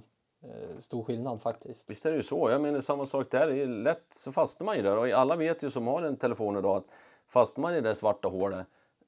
eh, 0.43 0.79
stor 0.79 1.03
skillnad 1.03 1.41
faktiskt. 1.41 1.91
Visst 1.91 2.05
är 2.05 2.11
det 2.11 2.17
ju 2.17 2.23
så. 2.23 2.49
Jag 2.49 2.61
menar 2.61 2.81
samma 2.81 3.05
sak 3.05 3.31
där. 3.31 3.47
Det 3.47 3.61
är 3.61 3.67
lätt 3.67 4.05
så 4.09 4.31
fastnar 4.31 4.65
man 4.65 4.75
ju 4.75 4.81
där 4.81 4.97
och 4.97 5.09
alla 5.09 5.35
vet 5.35 5.63
ju 5.63 5.71
som 5.71 5.87
har 5.87 6.01
en 6.01 6.17
telefon 6.17 6.57
idag 6.57 6.77
att 6.77 6.87
fastnar 7.27 7.61
man 7.61 7.75
i 7.75 7.81
det 7.81 7.95
svarta 7.95 8.27
hålet, 8.27 8.67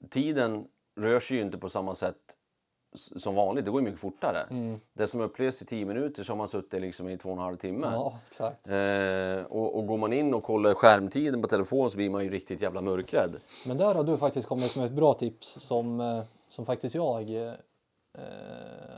tiden 0.10 0.68
rör 0.96 1.20
sig 1.20 1.38
ju 1.38 1.44
inte 1.44 1.58
på 1.58 1.70
samma 1.70 1.96
sätt 1.96 2.39
som 2.96 3.36
vanligt, 3.36 3.66
det 3.66 3.72
går 3.72 3.82
ju 3.82 3.86
mycket 3.86 4.00
fortare. 4.00 4.44
Mm. 4.50 4.80
Det 4.94 5.08
som 5.08 5.22
upplevs 5.22 5.62
i 5.62 5.66
10 5.66 5.86
minuter 5.86 6.24
så 6.24 6.32
har 6.32 6.38
man 6.38 6.48
suttit 6.48 6.82
liksom 6.82 7.10
i 7.10 7.18
två 7.18 7.30
och 7.30 7.36
en 7.36 7.42
halv 7.42 7.58
timme. 7.58 7.88
Ja, 7.94 8.20
exakt. 8.30 8.70
Eh, 8.70 9.58
och, 9.58 9.76
och 9.76 9.88
går 9.88 9.98
man 9.98 10.14
in 10.14 10.34
och 10.34 10.44
kollar 10.44 10.74
skärmtiden 10.74 11.42
på 11.42 11.48
telefon 11.48 11.92
så 11.92 11.98
blir 11.98 12.10
man 12.10 12.24
ju 12.24 12.30
riktigt 12.30 12.62
jävla 12.62 12.82
mörkrädd. 12.82 13.36
Men 13.68 13.78
där 13.78 13.96
har 13.96 14.04
du 14.04 14.18
faktiskt 14.18 14.48
kommit 14.48 14.76
med 14.76 14.86
ett 14.86 14.92
bra 14.92 15.14
tips 15.14 15.48
som, 15.48 16.00
eh, 16.00 16.24
som 16.50 16.66
faktiskt 16.66 16.96
jag 16.96 17.36
eh, 17.36 17.54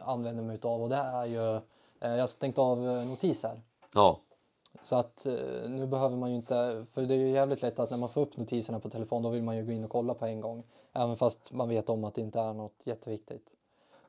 använder 0.06 0.44
mig 0.44 0.56
utav 0.56 0.84
och 0.84 0.90
det 0.90 0.96
är 0.96 1.26
ju 1.26 1.56
eh, 1.56 1.62
jag 2.00 2.20
har 2.20 2.28
stängt 2.28 2.58
av 2.58 2.90
eh, 2.90 3.06
notiser. 3.06 3.62
Ja, 3.94 4.20
Så 4.82 4.96
att 4.96 5.26
eh, 5.26 5.70
nu 5.70 5.88
behöver 5.88 6.16
man 6.18 6.30
ju 6.30 6.36
inte, 6.36 6.86
för 6.94 7.02
det 7.02 7.14
är 7.14 7.18
ju 7.18 7.30
jävligt 7.30 7.62
lätt 7.62 7.80
att 7.80 7.90
när 7.90 7.98
man 7.98 8.10
får 8.10 8.22
upp 8.22 8.38
notiserna 8.38 8.80
på 8.80 8.90
telefon 8.90 9.24
då 9.24 9.30
vill 9.30 9.44
man 9.44 9.58
ju 9.58 9.66
gå 9.66 9.72
in 9.72 9.84
och 9.84 9.90
kolla 9.90 10.14
på 10.14 10.26
en 10.26 10.42
gång. 10.42 10.64
Även 10.94 11.18
fast 11.18 11.52
man 11.52 11.70
vet 11.70 11.90
om 11.90 12.04
att 12.04 12.16
det 12.16 12.22
inte 12.22 12.40
är 12.40 12.54
något 12.54 12.82
jätteviktigt. 12.84 13.54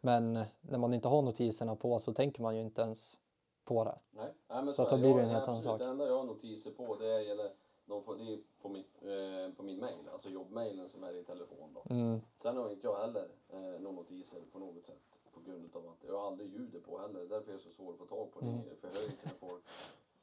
Men 0.04 0.32
när 0.60 0.78
man 0.78 0.94
inte 0.94 1.08
har 1.08 1.22
notiserna 1.22 1.76
på 1.76 1.98
så 1.98 2.12
tänker 2.12 2.42
man 2.42 2.56
ju 2.56 2.60
inte 2.62 2.82
ens 2.82 3.18
på 3.64 3.84
det. 3.84 3.98
Nej, 4.10 4.32
nej 4.48 4.62
men 4.64 4.74
Så 4.74 4.82
att 4.82 4.88
då 4.90 4.96
är 4.96 5.00
blir 5.00 5.14
det 5.14 5.22
en 5.22 5.28
helt 5.28 5.48
annan 5.48 5.62
sak. 5.62 5.78
Det 5.78 5.84
enda 5.84 6.06
jag 6.06 6.16
har 6.18 6.24
notiser 6.24 6.70
på 6.70 6.96
det 6.96 7.22
gäller 7.22 7.52
de 7.86 8.02
får, 8.02 8.16
det 8.16 8.32
är 8.32 8.38
på, 8.62 8.68
mitt, 8.68 9.02
eh, 9.02 9.54
på 9.56 9.62
min 9.62 9.80
mail, 9.80 10.08
alltså 10.12 10.28
jobbmailen 10.30 10.88
som 10.88 11.04
är 11.04 11.14
i 11.14 11.24
telefon 11.24 11.74
då. 11.74 11.94
Mm, 11.94 12.20
Sen 12.38 12.56
har 12.56 12.70
inte 12.70 12.86
jag 12.86 12.96
heller 12.96 13.28
eh, 13.48 13.80
några 13.80 13.96
notiser 13.96 14.40
på 14.52 14.58
något 14.58 14.86
sätt 14.86 15.02
på 15.34 15.40
grund 15.40 15.76
av 15.76 15.88
att 15.88 16.04
jag 16.08 16.18
har 16.18 16.26
aldrig 16.26 16.52
ljudet 16.52 16.84
på 16.84 16.98
heller. 16.98 17.20
Därför 17.28 17.48
är 17.48 17.52
jag 17.54 17.60
så 17.60 17.70
svår 17.70 17.92
att 17.92 17.98
få 17.98 18.06
tag 18.06 18.32
på. 18.32 18.40
Mm. 18.40 18.54
Mm. 18.54 18.64
För 18.80 18.88
jag 18.88 18.94
hör 18.94 19.04
inte 19.04 19.24
när 19.24 19.48
folk, 19.48 19.62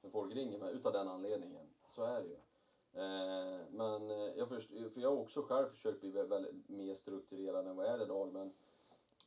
när 0.01 0.09
folk 0.09 0.35
ringer 0.35 0.59
mig 0.59 0.73
utav 0.73 0.93
den 0.93 1.07
anledningen. 1.07 1.65
Så 1.89 2.03
är 2.03 2.21
det 2.21 2.27
ju. 2.27 2.37
Eh, 2.93 3.59
men 3.69 4.11
eh, 4.11 4.17
jag 4.37 4.47
först, 4.49 4.69
för 4.69 5.01
jag 5.01 5.09
har 5.09 5.17
också 5.17 5.41
själv 5.41 5.69
försökt 5.69 6.01
bli 6.01 6.11
vä- 6.11 6.27
väldigt 6.27 6.69
mer 6.69 6.95
strukturerad 6.95 7.67
än 7.67 7.75
vad 7.75 7.85
jag 7.85 7.93
är 7.93 8.03
idag. 8.03 8.33
Men 8.33 8.53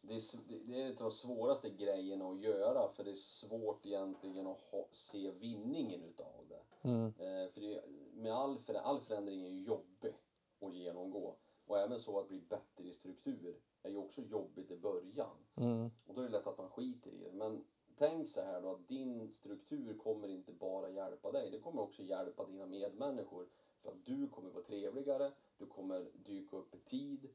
det 0.03 0.15
är, 0.15 0.23
det- 0.67 0.81
är 0.83 0.91
ett 0.91 1.01
av 1.01 1.11
de 1.11 1.13
svåraste 1.17 1.71
grejerna 1.71 2.29
att 2.31 2.41
göra 2.41 2.89
för 2.93 3.05
det 3.05 3.11
är 3.11 3.15
svårt 3.15 3.87
egentligen 3.87 4.47
att 4.47 4.61
ha, 4.61 4.89
se 4.93 5.31
vinningen 5.31 6.03
utav 6.03 6.47
det. 6.49 6.89
mm, 6.89 7.07
Eh, 7.07 7.51
för 7.53 7.61
det, 7.61 7.83
med 8.15 8.33
all, 8.33 8.59
för, 8.59 8.75
all 8.75 9.01
förändring 9.01 9.43
är 9.43 9.49
ju 9.49 9.63
jobbig 9.63 10.15
att 10.61 10.75
genomgå. 10.75 11.37
Och 11.67 11.79
även 11.79 12.01
så 12.01 12.19
att 12.21 12.29
bli 12.29 12.41
bättre 12.41 12.85
i 12.89 12.93
struktur 12.93 13.57
är 13.83 13.91
ju 13.91 13.97
också 13.97 14.21
jobbigt 14.23 14.71
i 14.71 14.77
början. 14.77 15.37
mm, 15.57 15.91
Och 16.07 16.15
då 16.15 16.21
är 16.21 16.25
det 16.25 16.31
lätt 16.33 16.47
att 16.47 16.59
man 16.59 16.71
skiter 16.71 17.11
i 17.11 17.19
det. 17.25 17.33
Men 17.33 17.65
tänk 17.99 18.29
så 18.29 18.41
här 18.41 18.61
då 18.63 18.71
att 18.71 18.89
din 18.89 19.33
struktur 19.33 19.99
kommer 19.99 20.29
inte 20.29 20.53
bara 20.53 20.91
hjälpa 20.91 21.33
dig. 21.33 21.51
Det 21.51 21.59
kommer 21.59 21.83
också 21.83 22.03
hjälpa 22.03 22.47
dina 22.47 22.67
medmänniskor. 22.67 23.47
För 23.83 23.91
att 23.91 24.05
du 24.05 24.29
kommer 24.29 24.51
vara 24.51 24.63
trevligare, 24.65 25.33
du 25.59 25.67
kommer 25.67 26.11
dyka 26.15 26.57
upp 26.57 26.75
i 26.75 26.79
tid, 26.79 27.29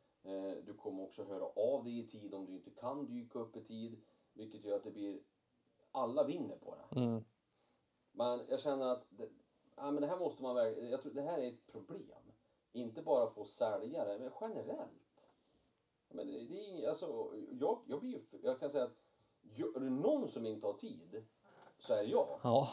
du 0.66 0.74
kommer 0.78 1.04
också 1.04 1.24
höra 1.24 1.46
av 1.46 1.84
dig 1.84 2.00
i 2.00 2.08
tid 2.08 2.34
om 2.34 2.46
du 2.46 2.54
inte 2.54 2.72
kan 2.72 3.06
dyka 3.06 3.40
upp 3.40 3.56
i 3.56 3.66
tid. 3.66 4.02
Vilket 4.34 4.64
gör 4.64 4.76
att 4.76 4.84
det 4.84 4.92
blir, 4.92 5.20
alla 5.92 6.24
vinner 6.24 6.56
på 6.56 6.76
det. 6.76 7.00
mm, 7.02 7.24
Men 8.12 8.46
jag 8.50 8.60
känner 8.60 8.86
att 8.86 9.06
det, 9.10 9.30
ja, 9.76 9.92
men 9.92 10.02
det 10.02 10.08
här 10.08 10.20
måste 10.20 10.44
man 10.44 10.56
verkligen, 10.56 10.90
jag 10.90 11.02
tror 11.02 11.14
det 11.14 11.22
här 11.22 11.38
är 11.40 11.48
ett 11.48 11.72
problem. 11.72 12.32
Inte 12.72 13.02
bara 13.02 13.30
få 13.30 13.46
säljare, 13.46 14.20
men 14.20 14.32
generellt. 14.42 15.32
Men 16.10 16.28
det, 16.28 16.34
det 16.34 16.60
är 16.60 16.68
inget, 16.70 16.90
alltså, 16.90 17.34
jag, 17.52 17.82
jag 17.86 18.00
blir 18.00 18.22
jag 18.42 18.60
kan 18.60 18.72
säga 18.72 18.84
att 18.84 18.98
är 19.76 19.80
det 19.80 19.90
någon 19.90 20.28
som 20.28 20.46
inte 20.46 20.68
har 20.68 20.74
tid 20.74 21.26
så 21.80 21.94
är 21.94 21.98
det 21.98 22.10
jag. 22.10 22.40
ja, 22.44 22.70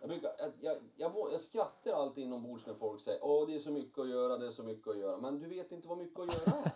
Jag, 0.00 0.08
brukar, 0.08 0.30
jag, 0.38 0.52
jag, 0.60 0.76
jag, 0.96 1.32
jag 1.32 1.40
skrattar 1.40 1.92
alltid 1.92 2.24
inombords 2.24 2.66
när 2.66 2.74
folk 2.74 3.00
säger 3.02 3.24
åh 3.24 3.46
det 3.46 3.54
är 3.54 3.58
så 3.58 3.70
mycket 3.70 3.98
att 3.98 4.08
göra, 4.08 4.38
det 4.38 4.46
är 4.46 4.50
så 4.50 4.62
mycket 4.62 4.88
att 4.88 4.98
göra. 4.98 5.16
Men 5.18 5.38
du 5.38 5.48
vet 5.48 5.72
inte 5.72 5.88
vad 5.88 5.98
mycket 5.98 6.20
att 6.20 6.34
göra 6.34 6.58
är. 6.58 6.72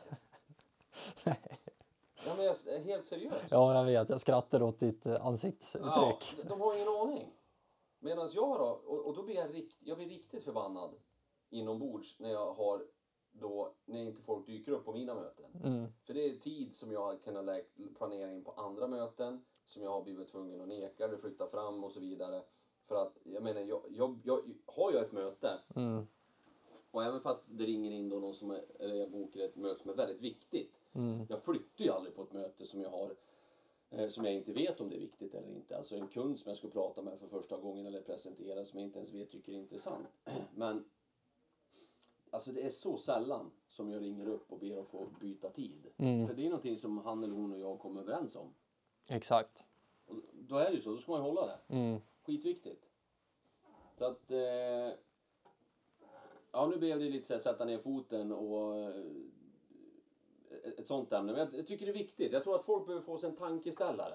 ja 2.26 2.34
men 2.36 2.44
jag 2.44 2.56
är 2.66 2.80
helt 2.80 3.06
seriös. 3.06 3.42
ja, 3.50 3.74
jag 3.74 3.84
vet. 3.84 4.10
Jag 4.10 4.20
skrattar 4.20 4.62
åt 4.62 4.78
ditt 4.78 5.06
eh, 5.06 5.26
ansiktsuttryck. 5.26 6.34
Ja, 6.38 6.44
de- 6.48 6.60
har 6.60 6.74
ingen 6.74 6.88
aning. 6.88 7.32
Medan 8.00 8.30
jag 8.32 8.58
då, 8.58 8.64
och, 8.86 9.06
och 9.06 9.14
då 9.16 9.22
blir 9.22 9.34
jag, 9.34 9.54
rikt, 9.54 9.76
jag 9.80 9.96
blir 9.96 10.08
riktigt 10.08 10.42
förbannad 10.44 10.94
inombords 11.50 12.18
när 12.18 12.30
jag 12.30 12.54
har 12.54 12.86
då, 13.32 13.74
när 13.84 14.00
inte 14.00 14.22
folk 14.22 14.46
dyker 14.46 14.72
upp 14.72 14.84
på 14.84 14.92
mina 14.92 15.14
möten. 15.14 15.44
Mm, 15.64 15.92
För 16.04 16.14
det 16.14 16.24
är 16.24 16.36
tid 16.36 16.76
som 16.76 16.92
jag 16.92 17.00
har 17.00 17.16
kunnat 17.16 17.60
planera 17.96 18.32
in 18.32 18.44
på 18.44 18.52
andra 18.52 18.86
möten, 18.86 19.44
som 19.66 19.82
jag 19.82 19.90
har 19.90 20.02
blivit 20.02 20.28
tvungen 20.28 20.60
att 20.60 20.68
neka 20.68 21.04
eller 21.04 21.16
flytta 21.16 21.46
fram 21.46 21.84
och 21.84 21.92
så 21.92 22.00
vidare. 22.00 22.42
För 22.92 23.02
att, 23.02 23.18
jag 23.24 23.42
menar, 23.42 23.60
jag, 23.60 23.82
jag, 23.90 24.18
jag, 24.24 24.40
har 24.66 24.92
jag 24.92 25.02
ett 25.02 25.12
möte, 25.12 25.58
mm, 25.74 26.06
och 26.90 27.04
även 27.04 27.20
fast 27.20 27.42
det 27.46 27.64
ringer 27.64 27.90
in 27.90 28.08
då 28.08 28.18
någon 28.18 28.34
som 28.34 28.50
är, 28.50 28.64
eller 28.78 28.94
jag 28.94 29.10
bokar 29.10 29.40
ett 29.40 29.56
möte 29.56 29.82
som 29.82 29.90
är 29.90 29.94
väldigt 29.94 30.20
viktigt, 30.20 30.72
mm, 30.92 31.26
jag 31.28 31.42
flyttar 31.42 31.84
ju 31.84 31.90
aldrig 31.90 32.14
på 32.14 32.22
ett 32.22 32.32
möte 32.32 32.66
som 32.66 32.80
jag 32.82 32.90
har 32.90 33.14
eh, 33.90 34.08
som 34.08 34.24
jag 34.24 34.34
inte 34.34 34.52
vet 34.52 34.80
om 34.80 34.88
det 34.90 34.96
är 34.96 35.00
viktigt 35.00 35.34
eller 35.34 35.48
inte. 35.48 35.76
Alltså 35.76 35.96
en 35.96 36.08
kund 36.08 36.38
som 36.38 36.48
jag 36.48 36.58
ska 36.58 36.68
prata 36.68 37.02
med 37.02 37.18
för 37.18 37.28
första 37.28 37.56
gången 37.56 37.86
eller 37.86 38.02
presentera 38.02 38.64
som 38.64 38.78
jag 38.78 38.86
inte 38.86 38.98
ens 38.98 39.12
vet 39.12 39.30
tycker 39.30 39.52
är 39.52 39.56
intressant. 39.56 40.06
Men 40.54 40.84
alltså 42.30 42.52
det 42.52 42.62
är 42.62 42.70
så 42.70 42.98
sällan 42.98 43.50
som 43.68 43.90
jag 43.90 44.02
ringer 44.02 44.26
upp 44.26 44.52
och 44.52 44.58
ber 44.58 44.80
att 44.80 44.88
få 44.88 45.06
byta 45.20 45.50
tid. 45.50 45.86
mm, 45.96 46.28
För 46.28 46.34
det 46.34 46.42
är 46.44 46.48
någonting 46.48 46.78
som 46.78 46.98
han 46.98 47.24
eller 47.24 47.34
hon 47.34 47.52
och 47.52 47.58
jag 47.58 47.78
kommer 47.78 48.00
överens 48.00 48.36
om. 48.36 48.54
exakt. 49.08 49.64
Och 50.06 50.16
då 50.32 50.56
är 50.56 50.70
det 50.70 50.76
ju 50.76 50.80
så, 50.82 50.90
då 50.90 50.98
ska 50.98 51.12
man 51.12 51.20
ju 51.20 51.24
hålla 51.26 51.46
det. 51.46 51.58
Mm, 51.68 52.00
Skitviktigt. 52.22 52.88
Så 53.98 54.04
att 54.04 54.30
eh, 54.30 54.98
Ja 56.52 56.66
nu 56.66 56.76
blev 56.96 57.10
det 57.10 57.16
lite 57.16 57.26
så 57.26 57.34
här, 57.34 57.40
sätta 57.40 57.64
ner 57.64 57.78
foten 57.78 58.32
och 58.32 58.76
eh, 58.78 58.88
ett- 60.78 60.86
sånt 60.86 61.12
ämne. 61.12 61.32
Men 61.32 61.48
jag, 61.52 61.66
tycker 61.66 61.86
det 61.86 61.92
är 61.92 61.94
viktigt. 61.94 62.32
Jag 62.32 62.42
tror 62.42 62.54
att 62.54 62.64
folk 62.64 62.86
behöver 62.86 63.04
få 63.04 63.18
sig 63.18 63.28
en 63.28 63.36
tankeställare. 63.36 64.14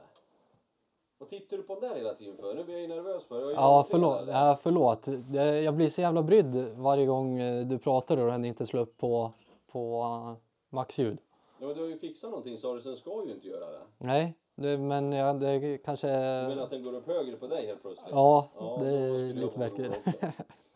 Vad 1.18 1.30
tittar 1.30 1.58
du 1.58 1.64
på 1.64 1.80
den 1.80 1.90
där 1.90 1.96
hela 1.98 2.14
tiden 2.14 2.38
för? 2.38 2.56
Nu 2.56 2.64
blir 2.64 2.74
jag 2.74 2.82
ju 2.82 2.88
nervös 2.88 3.26
för. 3.26 3.42
Jag 3.42 3.52
Ja, 3.52 3.88
förlåt. 3.90 4.28
Ja, 4.28 4.58
förlåt. 4.62 5.08
Jag, 5.64 5.76
blir 5.76 5.90
så 5.90 6.02
jävla 6.02 6.24
brydd 6.24 6.56
varje 6.76 7.06
gång 7.06 7.40
eh, 7.40 7.68
du 7.68 7.78
pratar 7.78 8.18
och 8.18 8.32
den 8.32 8.46
inte 8.46 8.66
slår 8.66 8.82
upp 8.82 8.98
på, 8.98 9.32
på 9.72 10.02
uh, 10.04 10.34
maxljud. 10.70 11.20
Ja, 11.60 11.74
du 11.74 11.82
har 11.82 11.88
ju 11.88 11.98
fixat 12.00 12.30
någonting 12.30 12.58
sa 12.58 12.74
du, 12.76 12.82
så 12.82 12.90
den 12.90 12.98
ska 12.98 13.26
ju 13.26 13.32
inte 13.32 13.48
göra 13.48 13.72
det. 13.72 13.80
Nej, 13.98 14.34
det, 14.56 14.78
men 14.78 15.12
ja, 15.12 15.34
det 15.34 15.78
kanske... 15.78 16.08
Du 16.08 16.48
menar 16.48 16.64
att 16.64 16.70
den 16.70 16.84
går 16.84 16.94
upp 16.94 17.08
högre 17.08 17.36
på 17.38 17.48
dig 17.48 17.66
helt 17.66 17.82
plötsligt? 17.82 18.10
Ja, 18.12 18.50
Ja, 18.60 18.78
det 18.82 18.90
är 18.90 19.34
lite 19.34 19.60
märkligt. 19.60 20.00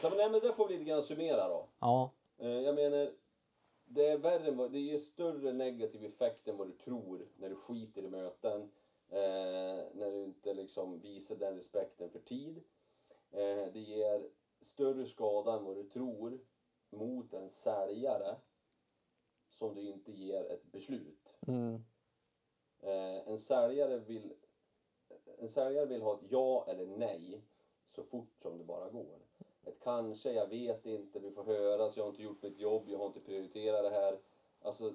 Så, 0.00 0.08
men, 0.08 0.18
nej, 0.18 0.30
men 0.30 0.40
det 0.40 0.52
får 0.52 0.68
vi 0.68 0.74
lite 0.78 0.90
grann 0.90 1.02
summera 1.02 1.48
då. 1.48 1.68
Ja, 1.80 2.10
Eh, 2.38 2.60
Jag 2.60 2.74
menar, 2.74 3.12
det 3.84 4.06
är 4.06 4.18
värre 4.18 4.48
än 4.48 4.56
vad, 4.56 4.72
det 4.72 4.78
ger 4.78 4.98
större 4.98 5.52
negativ 5.52 6.04
effekt 6.04 6.48
än 6.48 6.56
vad 6.56 6.66
du 6.68 6.72
tror 6.72 7.28
när 7.36 7.48
du 7.48 7.54
skiter 7.56 8.02
i 8.02 8.08
möten. 8.08 8.60
Eh, 9.08 9.84
när 9.94 10.10
du 10.10 10.24
inte 10.24 10.54
liksom 10.54 11.00
visar 11.00 11.36
den 11.36 11.56
respekten 11.56 12.10
för 12.10 12.18
tid. 12.18 12.62
Eh, 13.30 13.72
det 13.72 13.80
ger 13.80 14.30
större 14.62 15.06
skada 15.06 15.52
än 15.52 15.64
vad 15.64 15.76
du 15.76 15.84
tror 15.84 16.38
mot 16.90 17.34
en 17.34 17.50
säljare 17.50 18.36
som 19.50 19.74
du 19.74 19.80
inte 19.80 20.12
ger 20.12 20.44
ett 20.44 20.72
beslut. 20.72 21.36
mm, 21.46 21.84
Eh, 22.82 23.28
en 23.28 23.38
säljare 23.38 23.98
vill 23.98 24.32
en 25.38 25.48
säljare 25.48 25.86
vill 25.86 26.02
ha 26.02 26.14
ett 26.14 26.24
ja 26.30 26.66
eller 26.68 26.86
nej 26.86 27.42
så 27.94 28.02
fort 28.02 28.36
som 28.42 28.58
det 28.58 28.64
bara 28.64 28.90
går. 28.90 29.18
Ett 29.64 29.80
kanske, 29.82 30.32
jag 30.32 30.46
vet 30.46 30.86
inte, 30.86 31.18
vi 31.18 31.30
får 31.30 31.44
höras, 31.44 31.96
jag 31.96 32.04
har 32.04 32.08
inte 32.10 32.22
gjort 32.22 32.42
mitt 32.42 32.58
jobb, 32.58 32.82
jag 32.88 32.98
har 32.98 33.06
inte 33.06 33.20
prioriterat 33.20 33.82
det 33.82 33.90
här. 33.90 34.18
Alltså, 34.62 34.92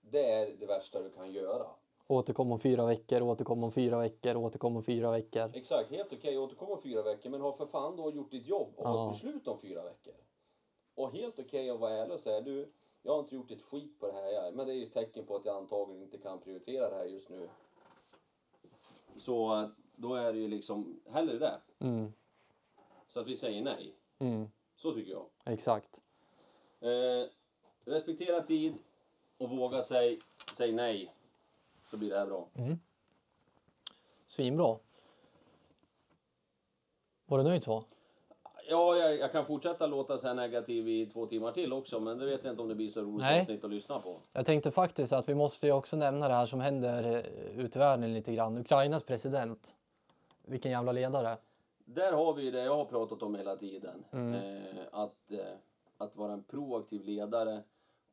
det 0.00 0.30
är 0.30 0.56
det 0.60 0.66
värsta 0.66 1.02
du 1.02 1.10
kan 1.10 1.32
göra. 1.32 1.66
återkom 2.06 2.52
om 2.52 2.60
fyra 2.60 2.86
veckor, 2.86 3.22
återkom 3.22 3.64
om 3.64 3.72
fyra 3.72 3.98
veckor, 3.98 4.36
återkom 4.36 4.76
om 4.76 4.82
fyra 4.84 5.10
veckor. 5.10 5.50
Exakt, 5.54 5.90
helt 5.90 6.12
okej, 6.12 6.38
återkom 6.38 6.70
om 6.70 6.82
fyra 6.82 7.02
veckor, 7.02 7.30
men 7.30 7.40
har 7.40 7.52
för 7.52 7.66
fan 7.66 7.96
då 7.96 8.10
gjort 8.10 8.30
ditt 8.30 8.46
jobb 8.46 8.72
och 8.76 8.86
Ja. 8.86 9.06
ett 9.06 9.12
beslut 9.12 9.48
om 9.48 9.58
fyra 9.60 9.82
veckor. 9.84 10.14
Och 10.94 11.12
helt 11.12 11.38
okej 11.38 11.70
att 11.70 11.80
vara 11.80 11.92
ärlig 11.92 12.14
och 12.14 12.20
säga, 12.20 12.40
du, 12.40 12.72
jag 13.02 13.12
har 13.12 13.18
inte 13.18 13.34
gjort 13.34 13.50
ett 13.50 13.62
skit 13.62 14.00
på 14.00 14.06
det 14.06 14.12
här, 14.12 14.52
men 14.52 14.66
det 14.66 14.72
är 14.72 14.76
ju 14.76 14.86
ett 14.86 14.92
tecken 14.94 15.24
på 15.26 15.36
att 15.36 15.44
jag 15.44 15.56
antagligen 15.56 16.02
inte 16.02 16.18
kan 16.18 16.40
prioritera 16.40 16.90
det 16.90 16.96
här 16.96 17.04
just 17.04 17.28
nu. 17.28 17.48
Så 19.18 19.68
då 19.96 20.14
är 20.14 20.32
det 20.32 20.38
ju 20.38 20.48
liksom 20.48 21.00
hellre 21.10 21.38
det. 21.38 21.60
Mm, 21.78 22.12
Så 23.08 23.20
att 23.20 23.26
vi 23.26 23.36
säger 23.36 23.62
nej. 23.62 23.94
mm, 24.18 24.50
Så 24.76 24.94
tycker 24.94 25.12
jag. 25.12 25.26
exakt. 25.44 26.00
Eh, 26.80 27.30
respektera 27.84 28.42
tid 28.42 28.74
och 29.38 29.50
våga 29.50 29.82
säga 29.82 30.20
säg 30.56 30.72
nej. 30.72 31.14
Så 31.90 31.96
blir 31.96 32.10
det 32.10 32.18
här 32.18 32.26
bra. 32.26 32.48
Svinbra. 34.26 34.78
Var 37.26 37.38
du 37.38 37.44
nöjd 37.44 37.64
så? 37.64 37.84
Ja, 38.70 38.96
jag, 38.96 39.18
jag 39.18 39.32
kan 39.32 39.46
fortsätta 39.46 39.86
låta 39.86 40.18
så 40.18 40.26
här 40.26 40.34
negativ 40.34 40.88
i 40.88 41.06
två 41.06 41.26
timmar 41.26 41.52
till 41.52 41.72
också, 41.72 42.00
men 42.00 42.18
det 42.18 42.26
vet 42.26 42.44
jag 42.44 42.52
inte 42.52 42.62
om 42.62 42.68
det 42.68 42.74
blir 42.74 42.88
så 42.90 43.00
roligt 43.02 43.18
Nej. 43.18 43.40
avsnitt 43.40 43.64
att 43.64 43.70
lyssna 43.70 44.00
på. 44.00 44.20
Jag 44.32 44.46
tänkte 44.46 44.70
faktiskt 44.70 45.12
att 45.12 45.28
vi 45.28 45.34
måste 45.34 45.66
ju 45.66 45.72
också 45.72 45.96
nämna 45.96 46.28
det 46.28 46.34
här 46.34 46.46
som 46.46 46.60
händer 46.60 47.02
eh, 47.16 47.58
ute 47.64 47.78
i 47.78 47.80
världen 47.80 48.14
lite 48.14 48.34
grann. 48.34 48.58
Ukrainas 48.58 49.02
president. 49.02 49.76
Vilken 50.42 50.70
jävla 50.70 50.92
ledare. 50.92 51.36
Där 51.94 52.12
har 52.12 52.34
vi 52.34 52.50
det 52.50 52.64
jag 52.64 52.76
har 52.76 52.84
pratat 52.84 53.22
om 53.22 53.34
hela 53.34 53.56
tiden. 53.56 54.04
Mm. 54.12 54.34
Eh, 54.34 54.84
att 54.90 55.32
eh, 55.32 55.56
att 55.98 56.16
vara 56.16 56.32
en 56.32 56.42
proaktiv 56.42 57.04
ledare 57.04 57.62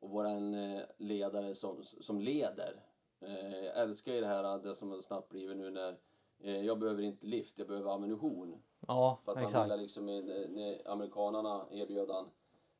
och 0.00 0.10
vara 0.10 0.30
en 0.30 0.54
eh, 0.54 0.82
ledare 0.96 1.54
som, 1.54 1.84
som 2.00 2.20
leder. 2.20 2.82
Eh, 3.20 3.64
jag 3.64 3.76
älskar 3.76 4.12
ju 4.12 4.20
det 4.20 4.26
här, 4.26 4.58
det 4.58 4.74
som 4.74 4.90
har 4.90 5.02
snabbt 5.02 5.28
blivit 5.28 5.56
nu 5.56 5.70
när 5.70 5.96
eh, 6.40 6.60
jag 6.66 6.78
behöver 6.78 7.02
inte 7.02 7.26
lift, 7.26 7.58
jag 7.58 7.68
behöver 7.68 7.94
ammunition. 7.94 8.62
Ja, 8.86 9.18
För 9.24 9.32
att 9.32 9.36
han 9.38 9.46
exakt. 9.46 9.64
ville 9.64 9.76
liksom, 9.76 10.08
eh, 10.08 10.24
när 10.48 10.90
amerikanarna 10.90 11.66
erbjöd 11.70 12.10
han 12.10 12.30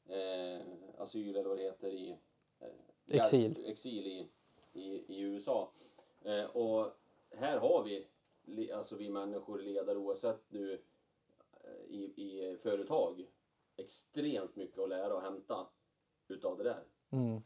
eh, 0.09 0.61
asyl 0.99 1.37
eller 1.37 1.49
vad 1.49 1.59
det 1.59 1.63
heter 1.63 1.89
i 1.89 2.17
eh, 2.61 3.17
Exil. 3.21 3.65
exil 3.67 4.07
i, 4.07 4.29
i, 4.73 5.15
i 5.15 5.21
USA. 5.21 5.71
Eh, 6.25 6.45
och 6.45 6.93
här 7.31 7.59
har 7.59 7.83
vi, 7.83 8.07
alltså 8.75 8.97
vi 8.97 9.11
människor, 9.11 9.59
ledare 9.59 9.99
oavsett 9.99 10.45
nu 10.49 10.83
eh, 11.65 11.95
i, 11.95 12.05
i 12.17 12.57
företag, 12.63 13.27
extremt 13.77 14.57
mycket 14.57 14.79
att 14.79 14.89
lära 14.89 15.15
och 15.15 15.23
hämta 15.23 15.67
utav 16.29 16.59
det 16.59 16.65
där. 16.65 16.85
Mm. 17.11 17.37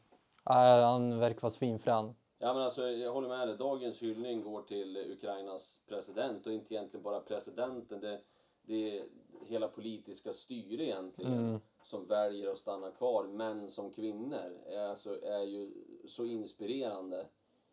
Äh, 0.51 0.85
han 0.85 1.19
verkar 1.19 1.41
vara 1.41 1.51
svinfrän. 1.53 2.15
Ja 2.39 2.55
men 2.55 2.63
alltså 2.63 2.89
jag 2.89 3.13
håller 3.13 3.29
med 3.29 3.49
dig. 3.49 3.57
Dagens 3.57 4.03
hyllning 4.03 4.43
går 4.43 4.63
till 4.63 4.97
Ukrainas 4.97 5.81
president 5.87 6.47
och 6.47 6.53
inte 6.53 6.75
egentligen 6.75 7.03
bara 7.05 7.21
presidenten. 7.21 8.01
Det, 8.01 8.21
det 8.63 8.99
är 8.99 9.05
hela 9.47 9.69
politiska 9.69 10.33
styre 10.33 10.85
egentligen 10.85 11.33
Mm. 11.33 11.61
som 11.83 12.07
väljer 12.07 12.51
att 12.51 12.59
stanna 12.59 12.91
kvar. 12.91 13.25
Män 13.27 13.69
som 13.69 13.91
kvinnor 13.93 14.59
är, 14.67 14.85
alltså, 14.85 15.23
är 15.23 15.43
ju 15.43 15.73
så 16.09 16.25
inspirerande 16.25 17.27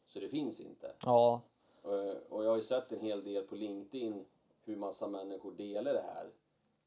så 0.07 0.19
det 0.19 0.29
finns 0.29 0.59
inte. 0.59 0.95
Ja, 1.01 1.41
Och 2.29 2.43
jag 2.43 2.49
har 2.49 2.57
ju 2.57 2.63
sett 2.63 2.91
en 2.91 2.99
hel 2.99 3.23
del 3.23 3.43
på 3.43 3.55
LinkedIn 3.55 4.25
hur 4.63 4.75
massa 4.75 5.07
människor 5.07 5.51
delar 5.51 5.93
det 5.93 6.05
här. 6.13 6.31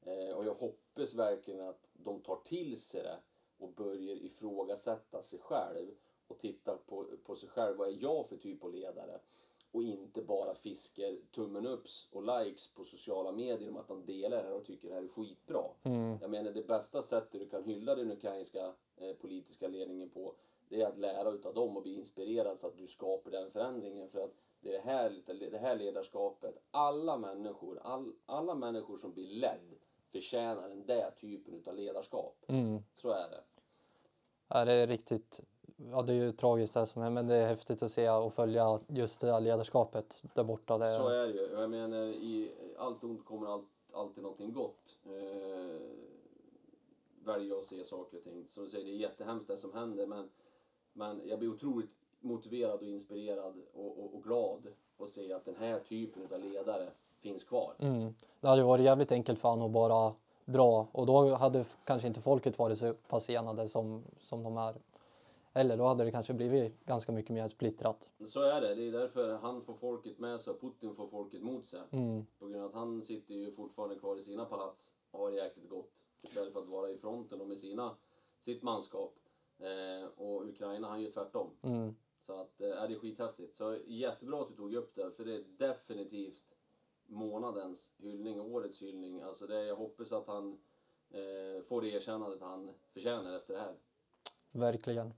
Eh, 0.02 0.36
Och 0.36 0.44
jag 0.44 0.54
hoppas 0.54 1.14
verkligen 1.14 1.60
att 1.60 1.88
de 1.92 2.20
tar 2.20 2.36
till 2.36 2.80
sig 2.80 3.02
det 3.02 3.16
och 3.58 3.68
börjar 3.72 4.16
ifrågasätta 4.16 5.22
sig 5.22 5.38
själv 5.38 5.88
och 6.28 6.38
titta 6.38 6.76
på, 6.76 7.06
på 7.24 7.36
sig 7.36 7.48
själv. 7.48 7.76
Vad 7.76 7.88
är 7.88 8.02
jag 8.02 8.28
för 8.28 8.36
typ 8.36 8.64
av 8.64 8.72
ledare? 8.72 9.20
Och 9.72 9.82
inte 9.82 10.22
bara 10.22 10.54
fiskar 10.54 11.16
tummen 11.30 11.66
upps 11.66 12.08
och 12.12 12.22
likes 12.44 12.74
på 12.74 12.84
sociala 12.84 13.32
medier 13.32 13.70
om 13.70 13.76
att 13.76 13.88
de 13.88 14.06
delar 14.06 14.36
det 14.36 14.48
här 14.48 14.54
och 14.54 14.64
tycker 14.64 14.88
det 14.88 14.94
här 14.94 15.02
är 15.02 15.08
skitbra. 15.08 15.64
mm. 15.82 16.18
Jag 16.20 16.30
menar 16.30 16.50
det 16.50 16.66
bästa 16.66 17.02
sättet 17.02 17.40
du 17.40 17.48
kan 17.48 17.64
hylla 17.64 17.94
den 17.94 18.10
ukrainska 18.10 18.72
eh, 18.96 19.12
politiska 19.12 19.68
ledningen 19.68 20.10
på 20.10 20.34
det 20.68 20.80
är 20.82 20.86
att 20.86 20.98
lära 20.98 21.30
utav 21.30 21.54
dem 21.54 21.76
och 21.76 21.82
bli 21.82 21.94
inspirerad 21.94 22.58
så 22.60 22.66
att 22.66 22.76
du 22.76 22.86
skapar 22.86 23.30
den 23.30 23.50
förändringen. 23.50 24.08
För 24.08 24.20
att 24.24 24.34
det 24.60 24.68
är 24.68 24.72
det 24.72 24.90
här, 24.90 25.50
det 25.50 25.58
här 25.58 25.76
ledarskapet, 25.76 26.54
alla 26.70 27.16
människor, 27.16 27.78
all, 27.82 28.12
alla 28.26 28.54
människor 28.54 28.98
som 28.98 29.12
blir 29.12 29.26
ledd 29.26 29.74
förtjänar 30.12 30.68
den 30.68 30.86
där 30.86 31.10
typen 31.10 31.54
utav 31.54 31.76
ledarskap. 31.76 32.44
Mm. 32.48 32.82
Så 32.96 33.10
är 33.10 33.30
det. 33.30 33.40
Ja, 34.48 34.64
det 34.64 34.72
är 34.72 34.86
riktigt, 34.86 35.40
ja 35.90 36.02
det 36.02 36.12
är 36.12 36.16
ju 36.16 36.32
tragiskt 36.32 36.74
det 36.74 36.86
som 36.86 37.02
är, 37.02 37.10
men 37.10 37.26
det 37.26 37.34
är 37.34 37.46
häftigt 37.46 37.82
att 37.82 37.92
se 37.92 38.10
och 38.10 38.34
följa 38.34 38.80
just 38.88 39.20
det 39.20 39.32
här 39.32 39.40
ledarskapet 39.40 40.22
där 40.34 40.44
borta. 40.44 40.78
Det, 40.78 40.96
Så 40.96 41.08
är 41.08 41.26
det 41.26 41.32
ju. 41.32 41.48
Jag 41.52 41.70
menar, 41.70 42.04
i 42.06 42.52
allt 42.78 43.04
ont 43.04 43.24
kommer 43.24 43.46
allt, 43.46 43.68
alltid 43.92 44.22
någonting 44.22 44.52
gott. 44.52 44.96
Eh, 45.04 45.80
väljer 47.24 47.48
jag 47.48 47.58
att 47.58 47.64
se 47.64 47.84
saker 47.84 48.16
och 48.16 48.24
ting. 48.24 48.48
Som 48.48 48.64
du 48.64 48.70
säger, 48.70 48.84
det 48.84 48.90
är 48.90 48.96
jättehemskt 48.96 49.48
det 49.48 49.58
som 49.58 49.72
händer 49.72 50.06
men, 50.06 50.30
men 50.92 51.28
jag 51.28 51.38
blir 51.38 51.48
otroligt 51.48 51.99
motiverad 52.20 52.74
och 52.74 52.82
inspirerad 52.82 53.54
och, 53.74 53.98
och, 53.98 54.14
och 54.14 54.22
glad 54.22 54.66
att 54.98 55.10
se 55.10 55.32
att 55.32 55.44
den 55.44 55.56
här 55.56 55.80
typen 55.88 56.22
av 56.32 56.40
ledare 56.40 56.90
finns 57.20 57.44
kvar. 57.44 57.74
mm. 57.78 58.14
det 58.40 58.48
hade 58.48 58.62
varit 58.62 58.84
jävligt 58.84 59.12
enkelt 59.12 59.38
för 59.38 59.48
honom 59.48 59.66
att 59.66 59.72
bara 59.72 60.14
dra 60.44 60.86
och 60.92 61.06
då 61.06 61.34
hade 61.34 61.64
kanske 61.84 62.08
inte 62.08 62.20
folket 62.20 62.58
varit 62.58 62.78
så 62.78 62.94
pass 62.94 63.30
enade 63.30 63.68
som, 63.68 64.04
som 64.20 64.42
de 64.42 64.56
är. 64.56 64.74
Eller 65.52 65.76
då 65.76 65.84
hade 65.84 66.04
det 66.04 66.10
kanske 66.10 66.32
blivit 66.32 66.84
ganska 66.86 67.12
mycket 67.12 67.30
mer 67.30 67.48
splittrat. 67.48 68.08
Så 68.26 68.42
är 68.42 68.60
det. 68.60 68.74
Det 68.74 68.88
är 68.88 68.92
därför 68.92 69.34
han 69.34 69.62
får 69.62 69.74
folket 69.74 70.18
med 70.18 70.40
sig 70.40 70.52
och 70.52 70.60
Putin 70.60 70.94
får 70.94 71.08
folket 71.08 71.42
mot 71.42 71.66
sig. 71.66 71.80
Mm. 71.90 72.26
På 72.38 72.46
grund 72.46 72.62
av 72.62 72.68
att 72.68 72.74
han 72.74 73.02
sitter 73.02 73.34
ju 73.34 73.52
fortfarande 73.52 73.96
kvar 73.96 74.16
i 74.16 74.22
sina 74.22 74.44
palats 74.44 74.94
och 75.10 75.20
har 75.20 75.30
det 75.30 75.36
jäkligt 75.36 75.68
gott. 75.68 76.04
Istället 76.22 76.52
för 76.52 76.60
att 76.60 76.68
vara 76.68 76.90
i 76.90 76.98
fronten 76.98 77.40
och 77.40 77.48
med 77.48 77.58
sina, 77.58 77.96
sitt 78.40 78.62
manskap. 78.62 79.14
Eh, 79.58 80.08
och 80.16 80.44
Ukraina 80.48 80.88
han 80.88 81.02
gör 81.02 81.10
tvärtom. 81.10 81.50
Mm. 81.62 81.94
Så 82.30 82.40
att, 82.40 82.60
eh, 82.60 82.68
det 82.88 82.94
är 82.94 82.98
skithäftigt. 82.98 83.56
Så 83.56 83.76
jättebra 83.86 84.40
att 84.42 84.48
du 84.48 84.54
tog 84.54 84.74
upp 84.74 84.94
det, 84.94 85.10
för 85.16 85.24
det 85.24 85.34
är 85.34 85.44
definitivt 85.58 86.42
månadens 87.06 87.90
hyllning, 87.98 88.40
årets 88.40 88.82
hyllning. 88.82 89.20
Alltså 89.22 89.46
det, 89.46 89.64
jag 89.64 89.76
hoppas 89.76 90.12
att 90.12 90.26
han 90.26 90.58
eh, 91.10 91.62
får 91.68 91.80
det 91.82 91.88
erkännandet 91.88 92.40
han 92.40 92.70
förtjänar 92.92 93.36
efter 93.36 93.54
det 93.54 93.60
här. 93.60 93.74
Verkligen. 94.52 95.14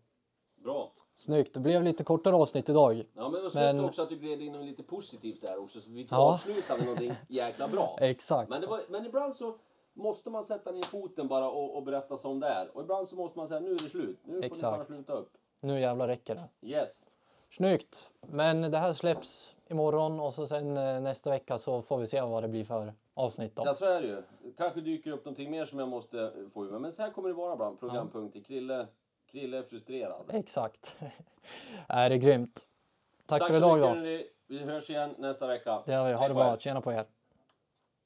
Bra! 0.55 0.93
Snyggt, 1.15 1.55
det 1.55 1.61
blev 1.61 1.83
lite 1.83 2.05
kortare 2.05 2.35
avsnitt 2.37 2.69
idag. 2.69 2.95
Ja 3.15 3.23
men 3.23 3.33
det 3.33 3.43
var 3.43 3.51
snyggt 3.51 3.65
Men- 3.65 3.85
också 3.85 4.03
att 4.03 4.09
du 4.09 4.17
gled 4.17 4.41
in 4.43 4.67
lite 4.67 4.83
positivt 4.83 5.41
där 5.43 5.59
också, 5.59 5.81
så 5.81 5.91
vi 5.91 6.03
fick 6.03 6.13
Ja. 6.13 6.35
avsluta 6.35 6.77
med 6.77 6.85
någonting 6.85 7.13
jäkla 7.29 7.69
bra. 7.69 7.99
Exakt. 8.01 8.51
Men, 8.51 8.69
var, 8.69 8.81
men 8.89 9.07
ibland 9.07 9.35
så 9.35 9.59
måste 9.93 10.31
man 10.31 10.45
sätta 10.45 10.73
ner 10.73 10.83
foten 10.83 11.29
bara 11.29 11.51
och, 11.51 11.77
och 11.77 11.83
berätta 11.83 12.17
som 12.17 12.41
det 12.41 12.47
är. 12.47 12.77
Och 12.77 12.83
ibland 12.83 13.09
så 13.09 13.17
måste 13.17 13.39
man 13.39 13.49
säga 13.49 13.61
nu 13.61 13.71
är 13.75 13.79
det 13.79 13.89
slut, 13.89 14.19
nu 14.25 14.35
får 14.49 14.57
ni 14.57 14.63
bara 14.63 14.85
sluta 14.85 15.13
upp. 15.13 15.39
Nu 15.65 15.81
jävlar 15.81 16.09
räcker 16.09 16.35
det. 16.35 16.69
Yes! 16.69 17.07
Snyggt! 17.51 18.11
Men 18.21 18.71
det 18.71 18.79
här 18.79 18.93
släpps 18.93 19.57
imorgon 19.69 20.21
och 20.21 20.35
så 20.35 20.47
sen 20.47 20.77
eh, 20.77 21.01
nästa 21.01 21.31
vecka 21.31 21.59
så 21.59 21.83
får 21.83 21.99
vi 21.99 22.07
se 22.07 22.21
vad 22.21 22.43
det 22.43 22.49
blir 22.49 22.65
för 22.65 22.93
avsnitt 23.15 23.57
då. 23.57 23.63
Ja 23.67 23.75
så 23.75 23.87
är 23.87 24.03
det 24.03 24.09
ju. 24.09 24.23
Kanske 24.57 24.81
dyker 24.81 25.11
upp 25.11 25.25
någonting 25.25 25.51
mer 25.51 25.65
som 25.65 25.79
jag 25.79 25.89
måste 25.89 26.33
få 26.55 26.65
ur. 26.65 26.79
Men 26.79 26.93
så 26.93 27.03
här 27.03 27.11
kommer 27.11 27.29
det 27.29 27.35
vara 27.35 27.53
ibland, 27.53 27.81
programpunkter. 27.81 28.41
Krille, 28.41 28.87
Krille 29.27 29.59
är 29.59 29.63
frustrerad. 29.63 30.25
Exakt. 30.29 30.97
är 31.89 32.11
det 32.11 32.19
grymt. 32.19 32.67
Tack, 33.27 33.41
Tack 33.41 33.49
för 33.49 33.57
idag 33.57 33.81
då. 33.81 34.25
Vi 34.47 34.59
hörs 34.59 34.91
igen 34.91 35.15
nästa 35.19 35.47
vecka. 35.47 35.83
Det 35.87 35.93
gör 35.93 36.07
vi. 36.07 36.13
Ha 36.13 36.21
Hej 36.21 36.29
det 36.29 36.35
bra. 36.35 36.59
Tjena 36.59 36.81
på 36.81 36.93
er. 36.93 37.05